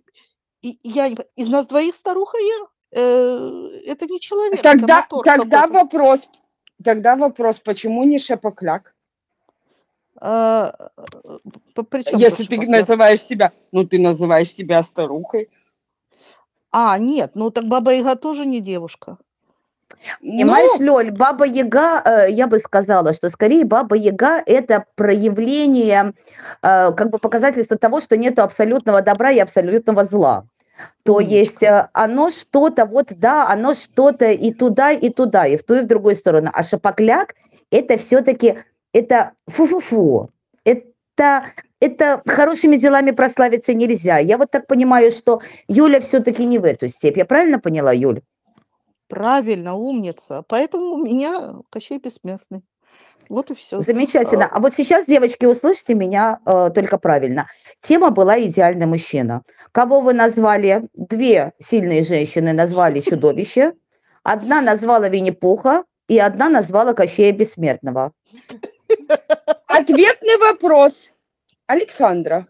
я 0.63 1.09
не 1.09 1.17
из 1.37 1.49
нас 1.49 1.67
двоих 1.67 1.95
старуха 1.95 2.37
я. 2.39 3.01
Э, 3.01 3.71
это 3.87 4.07
не 4.07 4.21
человек, 4.21 4.63
Тогда 4.63 5.07
тогда 5.25 5.67
вопрос 5.67 6.29
тогда 6.83 7.17
вопрос, 7.17 7.61
почему 7.61 8.05
не 8.05 8.19
шапокляк? 8.19 8.95
А, 10.21 10.73
п 11.75 11.83
причём 11.85 12.21
Если 12.21 12.45
ты 12.45 12.57
шапокляк? 12.57 12.81
называешь 12.81 13.21
себя 13.23 13.53
ну, 13.73 13.85
ты 13.87 13.99
называешь 13.99 14.51
себя 14.53 14.83
старухой. 14.83 15.49
А, 16.73 16.99
нет, 16.99 17.33
ну 17.35 17.51
так 17.51 17.65
Баба-Яга 17.67 18.17
тоже 18.17 18.47
не 18.47 18.61
девушка. 18.61 19.19
Понимаешь, 20.21 20.71
Ну 20.79 20.85
Лёль, 20.87 21.11
Баба-Яга, 21.13 22.03
э, 22.05 22.31
я 22.33 22.47
бы 22.47 22.59
сказала, 22.59 23.13
что 23.13 23.31
скорее 23.31 23.65
Баба-Яга- 23.65 24.43
это 24.47 24.85
проявление, 24.97 26.13
э, 26.63 26.93
как 26.93 27.11
бы 27.11 27.19
показательство 27.19 27.77
того, 27.79 28.01
что 28.01 28.17
нету 28.17 28.43
абсолютного 28.43 29.03
добра 29.03 29.31
и 29.33 29.39
абсолютного 29.39 30.05
зла. 30.05 30.45
То 31.05 31.21
есть, 31.21 31.63
Умничка. 31.63 31.67
э, 31.67 31.89
оно 31.95 32.31
что-то 32.31 32.87
вот, 32.87 33.09
да, 33.11 33.49
оно 33.51 33.75
что-то 33.75 34.31
и 34.33 34.53
туда, 34.53 34.93
и 34.93 35.11
туда, 35.11 35.47
и 35.47 35.57
в 35.59 35.65
ту, 35.65 35.75
и 35.77 35.81
в 35.83 35.87
другую 35.87 36.17
сторону. 36.17 36.51
А 36.55 36.63
шапокляк- 36.65 37.35
это 37.71 37.99
всё-таки, 37.99 38.59
это 38.97 39.33
фу-фу-фу, 39.49 40.31
это 40.65 41.45
это 41.81 42.23
хорошими 42.27 42.77
делами 42.77 43.11
прославиться 43.13 43.75
нельзя. 43.75 44.19
Я 44.19 44.39
вот 44.39 44.51
так 44.51 44.67
понимаю, 44.67 45.13
что 45.13 45.41
Юля 45.69 46.01
всё-таки 46.01 46.45
не 46.47 46.59
в 46.59 46.65
эту 46.65 46.89
степь. 46.89 47.17
Я 47.19 47.25
правильно 47.27 47.59
поняла, 47.61 47.93
Юль? 47.93 48.23
Правильно, 49.09 49.75
умница. 49.77 50.43
Поэтому 50.49 50.87
у 50.95 50.99
меня 51.05 51.55
Кощей 51.71 51.99
Бессмертный. 51.99 52.63
Вот 53.29 53.51
и 53.51 53.55
всё. 53.55 53.81
Замечательно. 53.81 54.47
А 54.47 54.61
вот 54.61 54.75
сейчас, 54.75 55.07
девочки, 55.07 55.47
услышьте 55.47 55.95
меня, 55.95 56.39
э, 56.47 56.71
только 56.75 56.97
правильно. 56.99 57.47
Тема 57.81 58.11
была 58.11 58.41
"Идеальный 58.41 58.87
мужчина". 58.87 59.43
Кого 59.73 60.01
вы 60.01 60.13
назвали? 60.15 60.89
2 60.95 61.53
сильные 61.61 62.03
женщины 62.05 62.53
назвали 62.53 63.01
чудовище, 63.11 63.73
1 64.23 64.61
назвала 64.63 65.09
Винни-Пуха 65.09 65.85
и 66.09 66.19
1 66.19 66.49
назвала 66.49 66.95
Кощея 66.95 67.33
Бессмертного. 67.33 68.13
Ответный 69.69 70.39
вопрос. 70.39 71.13
Александра, 71.67 72.47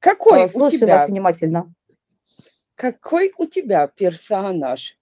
какой 0.00 0.42
Э, 0.42 0.44
у 0.44 0.48
слушаю 0.48 0.88
вас 0.88 1.02
тебя 1.02 1.06
внимательно. 1.06 1.72
какой 2.74 3.32
у 3.36 3.46
тебя 3.46 3.86
персонаж 3.88 4.96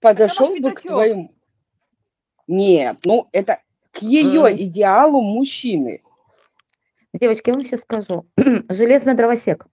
подошёл 0.00 0.56
бы 0.56 0.72
к 0.72 0.80
твоему 0.82 1.34
Нет, 2.48 2.98
ну 3.04 3.28
это 3.32 3.60
к 3.92 4.02
её 4.02 4.46
М. 4.46 4.56
идеалу 4.56 5.20
мужчины. 5.22 6.02
Девочки, 7.14 7.50
я 7.50 7.54
вам 7.54 7.62
сейчас 7.64 7.80
скажу. 7.80 8.26
Железный 8.68 9.14
дровосек. 9.14 9.66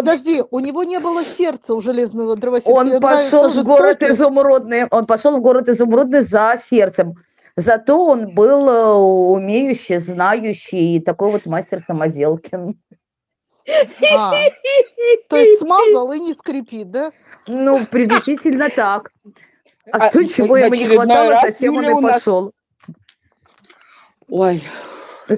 Подожди, 0.00 0.42
у 0.50 0.60
него 0.60 0.84
не 0.84 1.00
было 1.00 1.24
сердца, 1.24 1.74
у 1.74 1.80
железного 1.80 2.36
дровосека. 2.36 2.70
Он 2.70 2.86
Тебе 2.86 3.00
пошёл 3.00 3.48
в 3.48 3.64
город 3.64 4.02
изумрудный, 4.02 4.86
он 4.90 5.06
пошёл 5.06 5.36
в 5.38 5.40
город 5.40 5.68
изумрудный 5.68 6.20
за 6.20 6.56
сердцем. 6.60 7.14
Зато 7.56 8.00
он 8.04 8.34
был, 8.34 8.68
э, 8.68 8.92
умеющий, 8.94 9.98
знающий 9.98 10.96
и 10.96 11.00
такой 11.00 11.32
вот 11.32 11.46
мастер 11.46 11.80
самоделкин. 11.80 12.78
А, 14.14 14.32
то 15.28 15.36
есть 15.36 15.60
смазал 15.60 16.12
и 16.12 16.20
не 16.20 16.34
скрипит, 16.34 16.90
да? 16.90 17.12
Ну, 17.48 17.84
приблизительно 17.86 18.68
так. 18.70 19.10
А 19.90 20.06
А, 20.06 20.10
то, 20.10 20.24
чего 20.24 20.56
ему 20.56 20.74
не 20.74 20.86
хватало, 20.86 21.30
раз 21.30 21.42
затем 21.42 21.76
он 21.76 21.84
и 21.84 21.94
нас 21.94 22.22
пошёл. 22.22 22.52
Ой, 24.28 24.62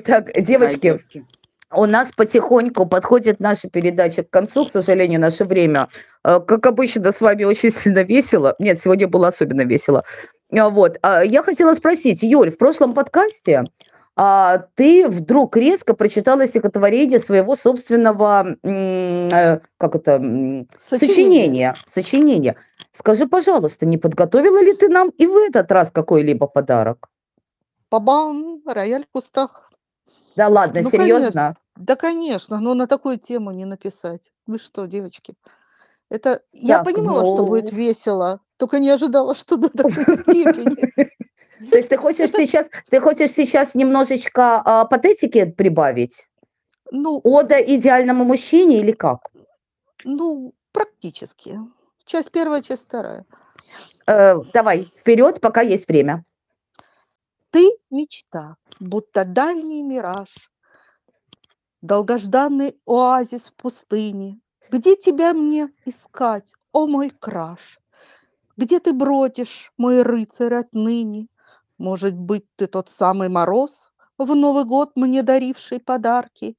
Так, 0.05 0.37
ай, 0.37 0.43
девочки. 0.43 1.01
У 1.73 1.87
нас 1.87 2.13
потихоньку 2.13 2.87
подходит 2.87 3.41
наша 3.41 3.69
передача 3.69 4.25
к 4.25 4.31
концу, 4.31 4.67
к 4.67 4.73
сожалению, 4.73 5.21
наше 5.21 5.45
время. 5.45 5.89
Э, 6.25 6.41
как 6.41 6.67
обычно, 6.67 7.13
с 7.13 7.21
вами 7.21 7.45
очень 7.45 7.71
сильно 7.73 8.03
весело. 8.03 8.55
Нет, 8.59 8.81
сегодня 8.83 9.09
было 9.09 9.29
особенно 9.29 9.63
весело. 9.63 10.05
А, 10.53 10.69
вот, 10.69 10.99
а, 11.03 11.23
я 11.25 11.43
хотела 11.43 11.75
спросить, 11.75 12.23
Юль, 12.23 12.51
в 12.51 12.59
прошлом 12.59 12.93
подкасте, 12.93 13.65
а, 14.17 14.67
ты 14.75 15.09
вдруг 15.09 15.57
резко 15.57 15.95
прочитала 15.95 16.47
стихотворение 16.47 17.21
своего 17.21 17.57
собственного, 17.57 18.57
э, 18.63 19.61
как 19.79 19.95
это, 19.95 20.67
сочинения 20.81 21.75
сочинения. 21.87 22.57
Скажи, 22.93 23.27
пожалуйста, 23.27 23.87
не 23.87 23.97
подготовила 23.97 24.61
ли 24.63 24.75
ты 24.75 24.89
нам 24.89 25.11
и 25.11 25.27
в 25.27 25.37
этот 25.37 25.71
раз 25.71 25.91
какой-либо 25.91 26.49
подарок? 26.49 27.09
Па-бам! 27.89 28.61
Рояль 28.67 29.05
в 29.05 29.13
кустах. 29.13 29.70
Да 30.41 30.49
ладно, 30.49 30.81
Ну, 30.81 30.91
конечно. 30.91 31.19
серьезно? 31.21 31.57
Да, 31.77 31.97
конечно, 31.97 32.61
но 32.61 32.73
на 32.73 32.87
такую 32.87 33.19
тему 33.19 33.51
не 33.51 33.67
написать. 33.67 34.23
Вы 34.47 34.59
что, 34.59 34.87
девочки? 34.87 35.35
Это 36.09 36.41
я 36.53 36.79
Так, 36.79 36.87
понимала, 36.87 37.27
что 37.27 37.45
будет 37.45 37.73
ну 37.73 37.77
весело, 37.77 38.41
тока 38.57 38.79
не 38.79 38.89
ожидала, 38.89 39.35
что 39.35 39.59
до 39.59 39.69
такой 39.69 39.93
степени. 40.23 41.11
То 41.71 41.77
есть 41.77 41.91
ты 41.91 41.99
хочешь 41.99 42.31
сейчас 42.31 42.69
ты 42.89 43.01
хочешь 43.01 43.33
сейчас 43.33 43.75
немножечко, 43.75 44.63
а, 44.65 44.87
патетики 44.87 45.45
прибавить? 45.45 46.27
Ну 46.91 47.21
Ода 47.23 47.61
идеальному 47.61 48.25
мужчине 48.25 48.81
или 48.81 48.93
как? 48.93 49.29
Ну, 50.07 50.55
практически. 50.73 51.59
Часть 52.07 52.31
1, 52.35 52.63
часть 52.63 52.89
2. 52.89 53.25
Э, 54.07 54.37
давай, 54.55 54.91
вперед, 54.99 55.43
пока 55.43 55.61
есть 55.61 55.87
время. 55.87 56.25
Ты– 57.51 57.69
мечта, 57.91 58.57
будто 58.79 59.25
дальний 59.25 59.83
мираж. 59.83 60.53
Долгожданный 61.83 62.81
оазис 62.87 63.49
в 63.49 63.55
пустыне. 63.55 64.41
Где 64.71 64.95
тебя 64.95 65.33
мне 65.33 65.73
искать, 65.85 66.53
о 66.73 66.87
мой 66.87 67.11
краш? 67.11 67.81
Где 68.57 68.79
ты 68.79 68.93
бродишь, 68.93 69.73
мой 69.77 70.03
рыцарь 70.03 70.55
отныне? 70.55 71.27
Может 71.77 72.15
быть, 72.15 72.45
ты 72.55 72.69
тот 72.69 72.89
самый 72.89 73.29
мороз, 73.29 73.83
в 74.17 74.33
Новый 74.37 74.65
год 74.65 74.93
мне 74.95 75.25
даривший 75.25 75.81
подарки? 75.81 76.57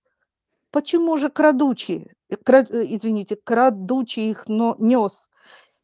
Почему 0.71 1.17
же 1.17 1.29
крадучи, 1.29 2.13
э, 2.29 2.35
кра 2.35 2.65
э, 2.69 2.83
извините, 2.95 3.37
крадучи 3.37 4.19
их 4.19 4.47
но 4.47 4.75
нёс, 4.79 5.29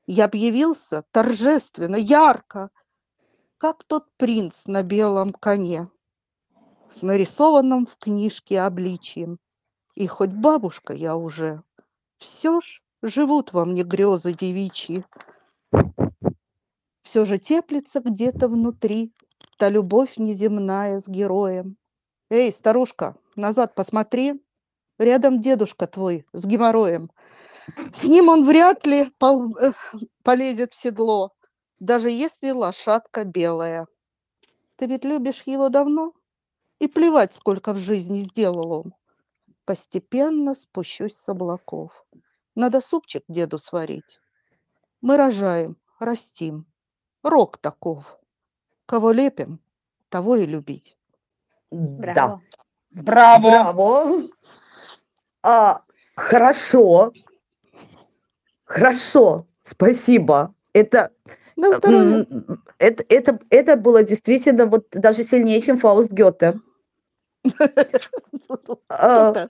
я 0.06 0.26
объявился 0.26 1.04
торжественно, 1.12 1.98
ярко, 1.98 2.72
как 3.58 3.84
тот 3.84 4.06
принц 4.18 4.68
на 4.68 4.84
белом 4.84 5.34
коне, 5.34 5.90
с 6.90 7.02
нарисованным 7.02 7.88
в 7.88 7.96
книжке 7.98 8.62
обличием. 8.62 9.40
И 9.96 10.06
хоть 10.06 10.30
бабушка 10.30 10.94
я 10.94 11.16
уже, 11.16 11.64
всё 12.18 12.62
ж 12.62 12.82
живут 13.02 13.54
во 13.54 13.66
мне 13.66 13.84
грезы 13.84 14.34
девичьи. 14.34 15.04
Всё 17.02 17.26
же 17.26 17.40
теплится 17.40 18.00
где-то 18.00 18.48
внутри 18.48 19.14
та 19.58 19.70
любовь 19.70 20.18
неземная 20.18 21.00
с 21.00 21.08
героем. 21.08 21.78
Эй, 22.30 22.54
старушка, 22.54 23.16
назад 23.36 23.74
посмотри, 23.74 24.44
рядом 25.00 25.42
дедушка 25.42 25.88
твой 25.88 26.26
с 26.34 26.46
геморроем. 26.46 27.10
С 27.94 28.04
ним 28.04 28.30
он 28.30 28.46
вряд 28.46 28.86
ли 28.86 29.12
пол 29.18 29.58
э, 29.58 29.72
полезет 30.24 30.74
в 30.74 30.80
седло, 30.80 31.34
даже 31.80 32.10
если 32.10 32.52
лошадка 32.52 33.24
белая. 33.24 33.88
Ты 34.76 34.88
ведь 34.88 35.04
любишь 35.04 35.44
его 35.46 35.70
давно? 35.70 36.14
И 36.80 36.88
плевать, 36.88 37.34
сколько 37.34 37.74
в 37.74 37.78
жизни 37.78 38.20
сделал 38.20 38.72
он. 38.72 38.94
Постепенно 39.66 40.56
спущусь 40.56 41.16
с 41.16 41.28
облаков. 41.28 42.06
Надо 42.56 42.82
супчик 42.82 43.24
деду 43.28 43.60
сварить. 43.60 44.20
Мы 45.02 45.18
рожаем, 45.18 45.78
растим. 46.00 46.66
Рок 47.24 47.58
таков. 47.58 48.20
Кого 48.86 49.12
лепим, 49.12 49.60
того 50.10 50.36
и 50.36 50.46
любить. 50.46 50.98
Да. 51.72 52.40
Браво! 52.92 53.40
Браво! 53.40 53.42
Браво! 53.42 54.30
А, 55.44 55.82
хорошо. 56.16 57.12
Хорошо, 58.64 59.48
спасибо. 59.58 60.54
Это, 60.74 61.12
На 61.58 61.74
здоровье. 61.74 62.26
м, 62.30 62.64
это 62.78 63.04
это 63.10 63.40
это 63.50 63.76
было 63.76 64.04
действительно 64.04 64.68
вот 64.68 64.86
даже 64.92 65.24
сильнее, 65.24 65.60
чем 65.62 65.78
"Фауст" 65.78 66.12
Гёте. 66.12 66.54
А, 68.90 69.48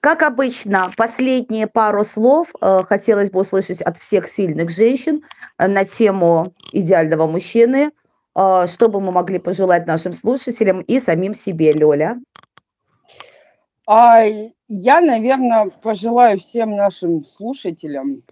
как 0.00 0.22
обычно, 0.22 0.92
последние 0.96 1.66
пару 1.66 2.04
слов, 2.04 2.48
э, 2.60 2.82
хотелось 2.88 3.30
бы 3.30 3.40
услышать 3.40 3.82
от 3.82 3.98
всех 3.98 4.28
сильных 4.28 4.70
женщин, 4.70 5.22
э, 5.58 5.68
на 5.68 5.84
тему 5.84 6.54
идеального 6.72 7.26
мужчины. 7.26 7.90
А, 8.34 8.66
что 8.66 8.88
бы 8.88 9.00
мы 9.00 9.12
могли 9.12 9.38
пожелать 9.38 9.86
нашим 9.86 10.12
слушателям 10.12 10.80
и 10.82 11.00
самим 11.00 11.34
себе, 11.34 11.72
Лёля? 11.72 12.18
Ай, 13.88 14.54
я, 14.68 15.00
наверно, 15.00 15.66
пожелаю 15.82 16.38
всем 16.38 16.76
нашим 16.76 17.24
слушателям, 17.24 18.22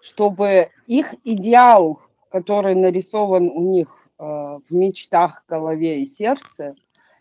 чтобы 0.00 0.70
их 0.86 1.14
идеал, 1.24 2.00
который 2.30 2.74
нарисован 2.74 3.48
у 3.48 3.62
них 3.62 4.08
в 4.18 4.62
мечтах, 4.70 5.44
голове 5.48 6.02
и 6.02 6.06
сердце 6.06 6.74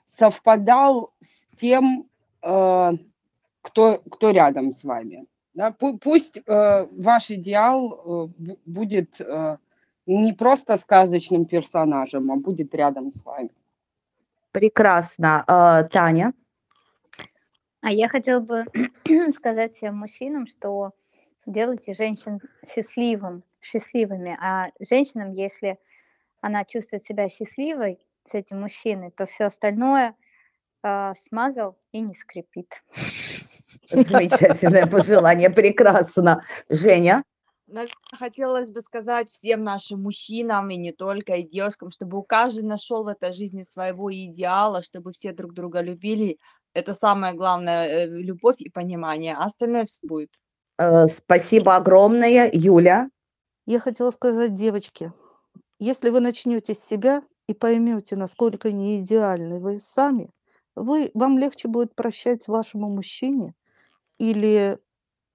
совпадал 0.07 1.13
с 1.21 1.45
тем, 1.55 2.07
кто, 2.41 4.01
кто 4.09 4.31
рядом 4.31 4.71
с 4.71 4.83
вами. 4.83 5.25
Да? 5.53 5.71
Пусть 5.71 6.41
ваш 6.47 7.29
идеал 7.29 8.31
будет 8.65 9.21
не 10.07 10.33
просто 10.33 10.77
сказочным 10.77 11.45
персонажем, 11.45 12.31
а 12.31 12.35
будет 12.37 12.73
рядом 12.73 13.11
с 13.11 13.23
вами. 13.23 13.51
Прекрасно. 14.51 15.43
А, 15.45 15.83
Таня? 15.83 16.33
А 17.81 17.91
я 17.91 18.07
хотела 18.07 18.39
бы 18.39 18.65
сказать 19.35 19.75
всем 19.75 19.97
мужчинам, 19.97 20.47
что 20.47 20.91
делайте 21.45 21.93
женщин 21.93 22.39
счастливым, 22.65 23.43
счастливыми. 23.61 24.37
А 24.41 24.69
женщинам, 24.79 25.31
если 25.31 25.79
она 26.41 26.65
чувствует 26.65 27.03
себя 27.03 27.29
счастливой 27.29 27.99
с 28.25 28.33
этим 28.33 28.61
мужчиной, 28.61 29.11
то 29.11 29.25
все 29.25 29.45
остальное 29.45 30.15
э, 30.83 31.13
смазал 31.27 31.77
и 31.91 32.01
не 32.01 32.13
скрипит. 32.13 32.83
Замечательное 33.89 34.85
пожелание, 34.85 35.49
прекрасно. 35.49 36.43
Женя? 36.69 37.23
Хотелось 38.13 38.69
бы 38.69 38.79
сказать 38.79 39.29
всем 39.29 39.63
нашим 39.63 40.03
мужчинам 40.03 40.69
и 40.69 40.77
не 40.77 40.93
только, 40.93 41.33
и 41.33 41.43
девушкам, 41.43 41.91
чтобы 41.91 42.17
у 42.17 42.23
каждого 42.23 42.65
нашел 42.65 43.03
в 43.03 43.07
этой 43.07 43.33
жизни 43.33 43.63
своего 43.63 44.13
идеала, 44.13 44.81
чтобы 44.81 45.11
все 45.11 45.33
друг 45.33 45.53
друга 45.53 45.81
любили. 45.81 46.37
Это 46.73 46.93
самое 46.93 47.33
главное, 47.33 47.87
э, 47.87 48.07
любовь 48.07 48.57
и 48.59 48.69
понимание, 48.69 49.35
а 49.37 49.45
остальное 49.45 49.85
все 49.85 49.99
будет. 50.03 50.29
Э, 50.77 51.07
спасибо 51.07 51.75
огромное, 51.75 52.49
Юля. 52.53 53.09
Я 53.67 53.79
хотела 53.79 54.09
сказать, 54.09 54.55
девочки, 54.55 55.13
если 55.77 56.09
вы 56.09 56.21
начнете 56.21 56.73
с 56.73 56.79
себя 56.79 57.21
и 57.47 57.53
поймете, 57.53 58.15
насколько 58.15 58.71
не 58.71 58.99
идеальны 59.01 59.59
вы 59.59 59.79
сами, 59.79 60.31
вы, 60.75 61.11
вам 61.13 61.37
легче 61.37 61.67
будет 61.67 61.93
прощать 61.93 62.47
вашему 62.47 62.89
мужчине 62.89 63.53
или 64.17 64.79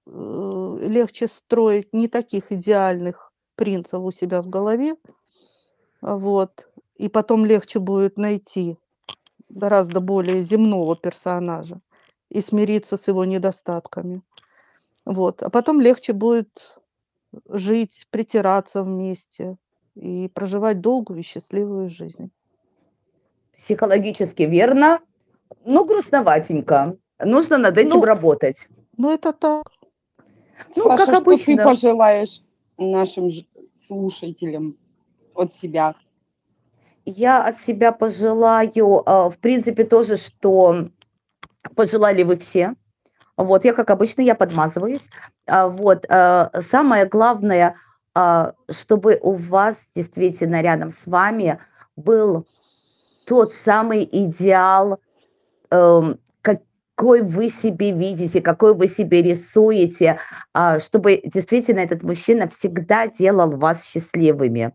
Э, 0.05 0.77
легче 0.81 1.27
строить 1.27 1.93
не 1.93 2.07
таких 2.07 2.51
идеальных 2.51 3.31
принцев 3.55 4.01
у 4.01 4.11
себя 4.11 4.41
в 4.41 4.49
голове, 4.49 4.95
вот, 6.01 6.67
и 6.95 7.07
потом 7.07 7.45
легче 7.45 7.79
будет 7.79 8.17
найти 8.17 8.77
гораздо 9.47 10.01
более 10.01 10.41
земного 10.41 10.97
персонажа 10.97 11.79
и 12.29 12.41
смириться 12.41 12.97
с 12.97 13.07
его 13.07 13.23
недостатками. 13.23 14.21
Вот. 15.05 15.41
А 15.43 15.49
потом 15.49 15.79
легче 15.79 16.13
будет 16.13 16.77
жить, 17.49 18.07
притираться 18.09 18.83
вместе 18.83 19.57
и 19.95 20.29
проживать 20.33 20.81
долгую 20.81 21.19
и 21.19 21.23
счастливую 21.23 21.89
жизнь. 21.89 22.31
Психологически 23.55 24.43
верно, 24.43 24.99
но 25.65 25.85
грустноватенько. 25.85 26.97
Нужно 27.19 27.57
над 27.57 27.77
этим 27.77 27.99
ну, 27.99 28.05
работать. 28.05 28.67
Ну, 28.97 29.13
это 29.13 29.33
так. 29.33 29.71
Ну, 30.75 30.83
Саша, 30.83 31.05
как 31.05 31.21
обычно. 31.21 31.43
что 31.43 31.55
ты 31.55 31.63
пожелаешь 31.63 32.41
нашим 32.77 33.29
слушателям 33.75 34.77
от 35.33 35.53
себя? 35.53 35.95
Я 37.05 37.45
от 37.45 37.59
себя 37.59 37.91
пожелаю, 37.91 39.03
а, 39.05 39.29
в 39.29 39.37
принципе, 39.37 39.83
тоже, 39.83 40.17
что 40.17 40.87
пожелали 41.75 42.23
вы 42.23 42.37
все. 42.37 42.75
Вот, 43.37 43.65
я, 43.65 43.73
как 43.73 43.89
обычно, 43.89 44.21
я 44.21 44.35
подмазываюсь. 44.35 45.09
А, 45.47 45.67
вот, 45.67 46.05
а, 46.09 46.51
самое 46.61 47.05
главное, 47.05 47.75
чтобы 48.69 49.17
у 49.23 49.33
вас 49.33 49.87
действительно 49.95 50.61
рядом 50.61 50.91
с 50.91 51.07
вами 51.07 51.59
был 51.95 52.45
тот 53.25 53.53
самый 53.53 54.07
идеал, 54.11 54.99
эм, 55.71 56.19
какой 56.41 57.21
вы 57.23 57.49
себе 57.49 57.91
видите, 57.91 58.41
какой 58.41 58.75
вы 58.75 58.87
себе 58.87 59.23
рисуете, 59.23 60.19
а, 60.53 60.79
чтобы 60.79 61.21
действительно 61.23 61.79
этот 61.79 62.03
мужчина 62.03 62.47
всегда 62.47 63.07
делал 63.07 63.49
вас 63.49 63.83
счастливыми. 63.83 64.73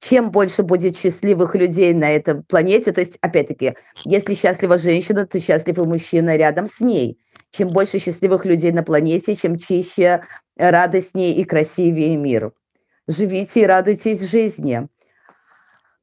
Чем 0.00 0.30
больше 0.30 0.62
будет 0.62 0.96
счастливых 0.96 1.56
людей 1.56 1.92
на 1.92 2.08
этой 2.08 2.42
планете, 2.44 2.92
то 2.92 3.00
есть, 3.00 3.18
опять-таки, 3.20 3.74
если 4.04 4.34
счастлива 4.34 4.78
женщина, 4.78 5.26
то 5.26 5.40
счастливый 5.40 5.88
мужчина 5.88 6.36
рядом 6.36 6.68
с 6.68 6.80
ней. 6.80 7.18
Чем 7.50 7.68
больше 7.68 7.98
счастливых 7.98 8.44
людей 8.44 8.72
на 8.72 8.82
планете, 8.82 9.34
чем 9.34 9.58
чище, 9.58 10.22
радостнее 10.56 11.34
и 11.34 11.44
красивее 11.44 12.16
мир. 12.16 12.52
Живите 13.06 13.62
и 13.62 13.66
радуйтесь 13.66 14.28
жизни. 14.30 14.86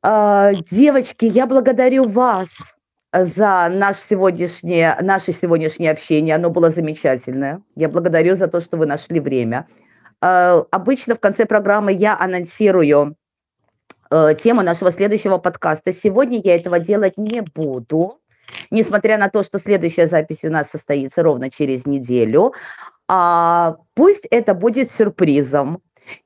А, 0.02 0.54
девочки, 0.54 1.26
я 1.26 1.46
благодарю 1.46 2.04
вас 2.04 2.76
за 3.24 3.70
наш 3.72 3.98
сегодняшнее, 3.98 4.98
наше 5.02 5.32
сегодняшнее 5.32 5.92
общение. 5.92 6.36
Оно 6.36 6.50
было 6.50 6.70
замечательное. 6.70 7.62
Я 7.76 7.90
благодарю 7.90 8.36
за 8.36 8.48
то, 8.48 8.60
что 8.60 8.78
вы 8.78 8.86
нашли 8.86 9.20
время. 9.20 9.68
Э, 10.22 10.64
обычно 10.72 11.16
в 11.16 11.20
конце 11.20 11.46
программы 11.46 11.94
я 11.94 12.18
анонсирую 12.20 13.16
э, 14.12 14.36
тему 14.42 14.64
нашего 14.64 14.92
следующего 14.92 15.38
подкаста. 15.38 15.92
Сегодня 15.92 16.42
я 16.44 16.56
этого 16.56 16.80
делать 16.80 17.18
не 17.18 17.42
буду, 17.42 18.20
несмотря 18.72 19.18
на 19.18 19.30
то, 19.30 19.44
что 19.44 19.60
следующая 19.60 20.08
запись 20.08 20.44
у 20.44 20.50
нас 20.50 20.70
состоится 20.70 21.24
ровно 21.24 21.50
через 21.50 21.86
неделю. 21.86 22.54
А 23.08 23.78
пусть 23.94 24.26
это 24.32 24.54
будет 24.54 24.92
сюрпризом 24.92 25.82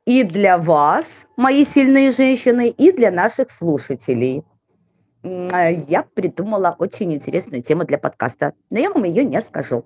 и 0.05 0.23
для 0.23 0.57
вас, 0.57 1.27
мои 1.37 1.65
сильные 1.65 2.11
женщины, 2.11 2.69
и 2.69 2.91
для 2.91 3.11
наших 3.11 3.51
слушателей. 3.51 4.43
Я 5.23 6.05
придумала 6.13 6.75
очень 6.79 7.13
интересную 7.13 7.61
тему 7.61 7.83
для 7.83 7.97
подкаста, 7.97 8.53
но 8.69 8.79
я 8.79 8.89
вам 8.89 9.03
ее 9.03 9.25
не 9.25 9.41
скажу. 9.41 9.83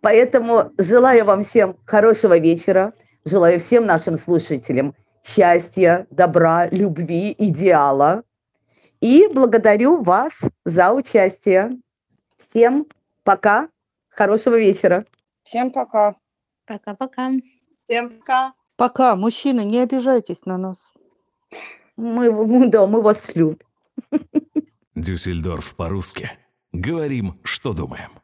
Поэтому 0.00 0.72
желаю 0.78 1.24
вам 1.24 1.44
всем 1.44 1.76
хорошего 1.84 2.38
вечера, 2.38 2.92
желаю 3.24 3.60
всем 3.60 3.86
нашим 3.86 4.16
слушателям 4.16 4.94
счастья, 5.24 6.06
добра, 6.10 6.66
любви, 6.70 7.34
идеала. 7.38 8.24
И 9.02 9.26
благодарю 9.34 10.00
вас 10.00 10.42
за 10.64 10.92
участие. 10.92 11.70
Всем 12.38 12.86
пока, 13.24 13.68
хорошего 14.08 14.56
вечера. 14.56 15.04
Всем 15.42 15.72
пока. 15.72 16.14
Пока-пока. 16.66 17.32
Всем 17.88 18.10
пока. 18.10 18.54
Пока, 18.76 19.16
мужчины, 19.16 19.64
не 19.64 19.80
обижайтесь 19.80 20.46
на 20.46 20.56
нас. 20.56 20.88
Мы, 21.96 22.68
да, 22.68 22.86
мы 22.86 23.02
вас 23.02 23.34
любим. 23.34 23.58
Дюссельдорф 24.94 25.74
по-русски. 25.74 26.30
Говорим, 26.70 27.40
что 27.42 27.72
думаем. 27.72 28.21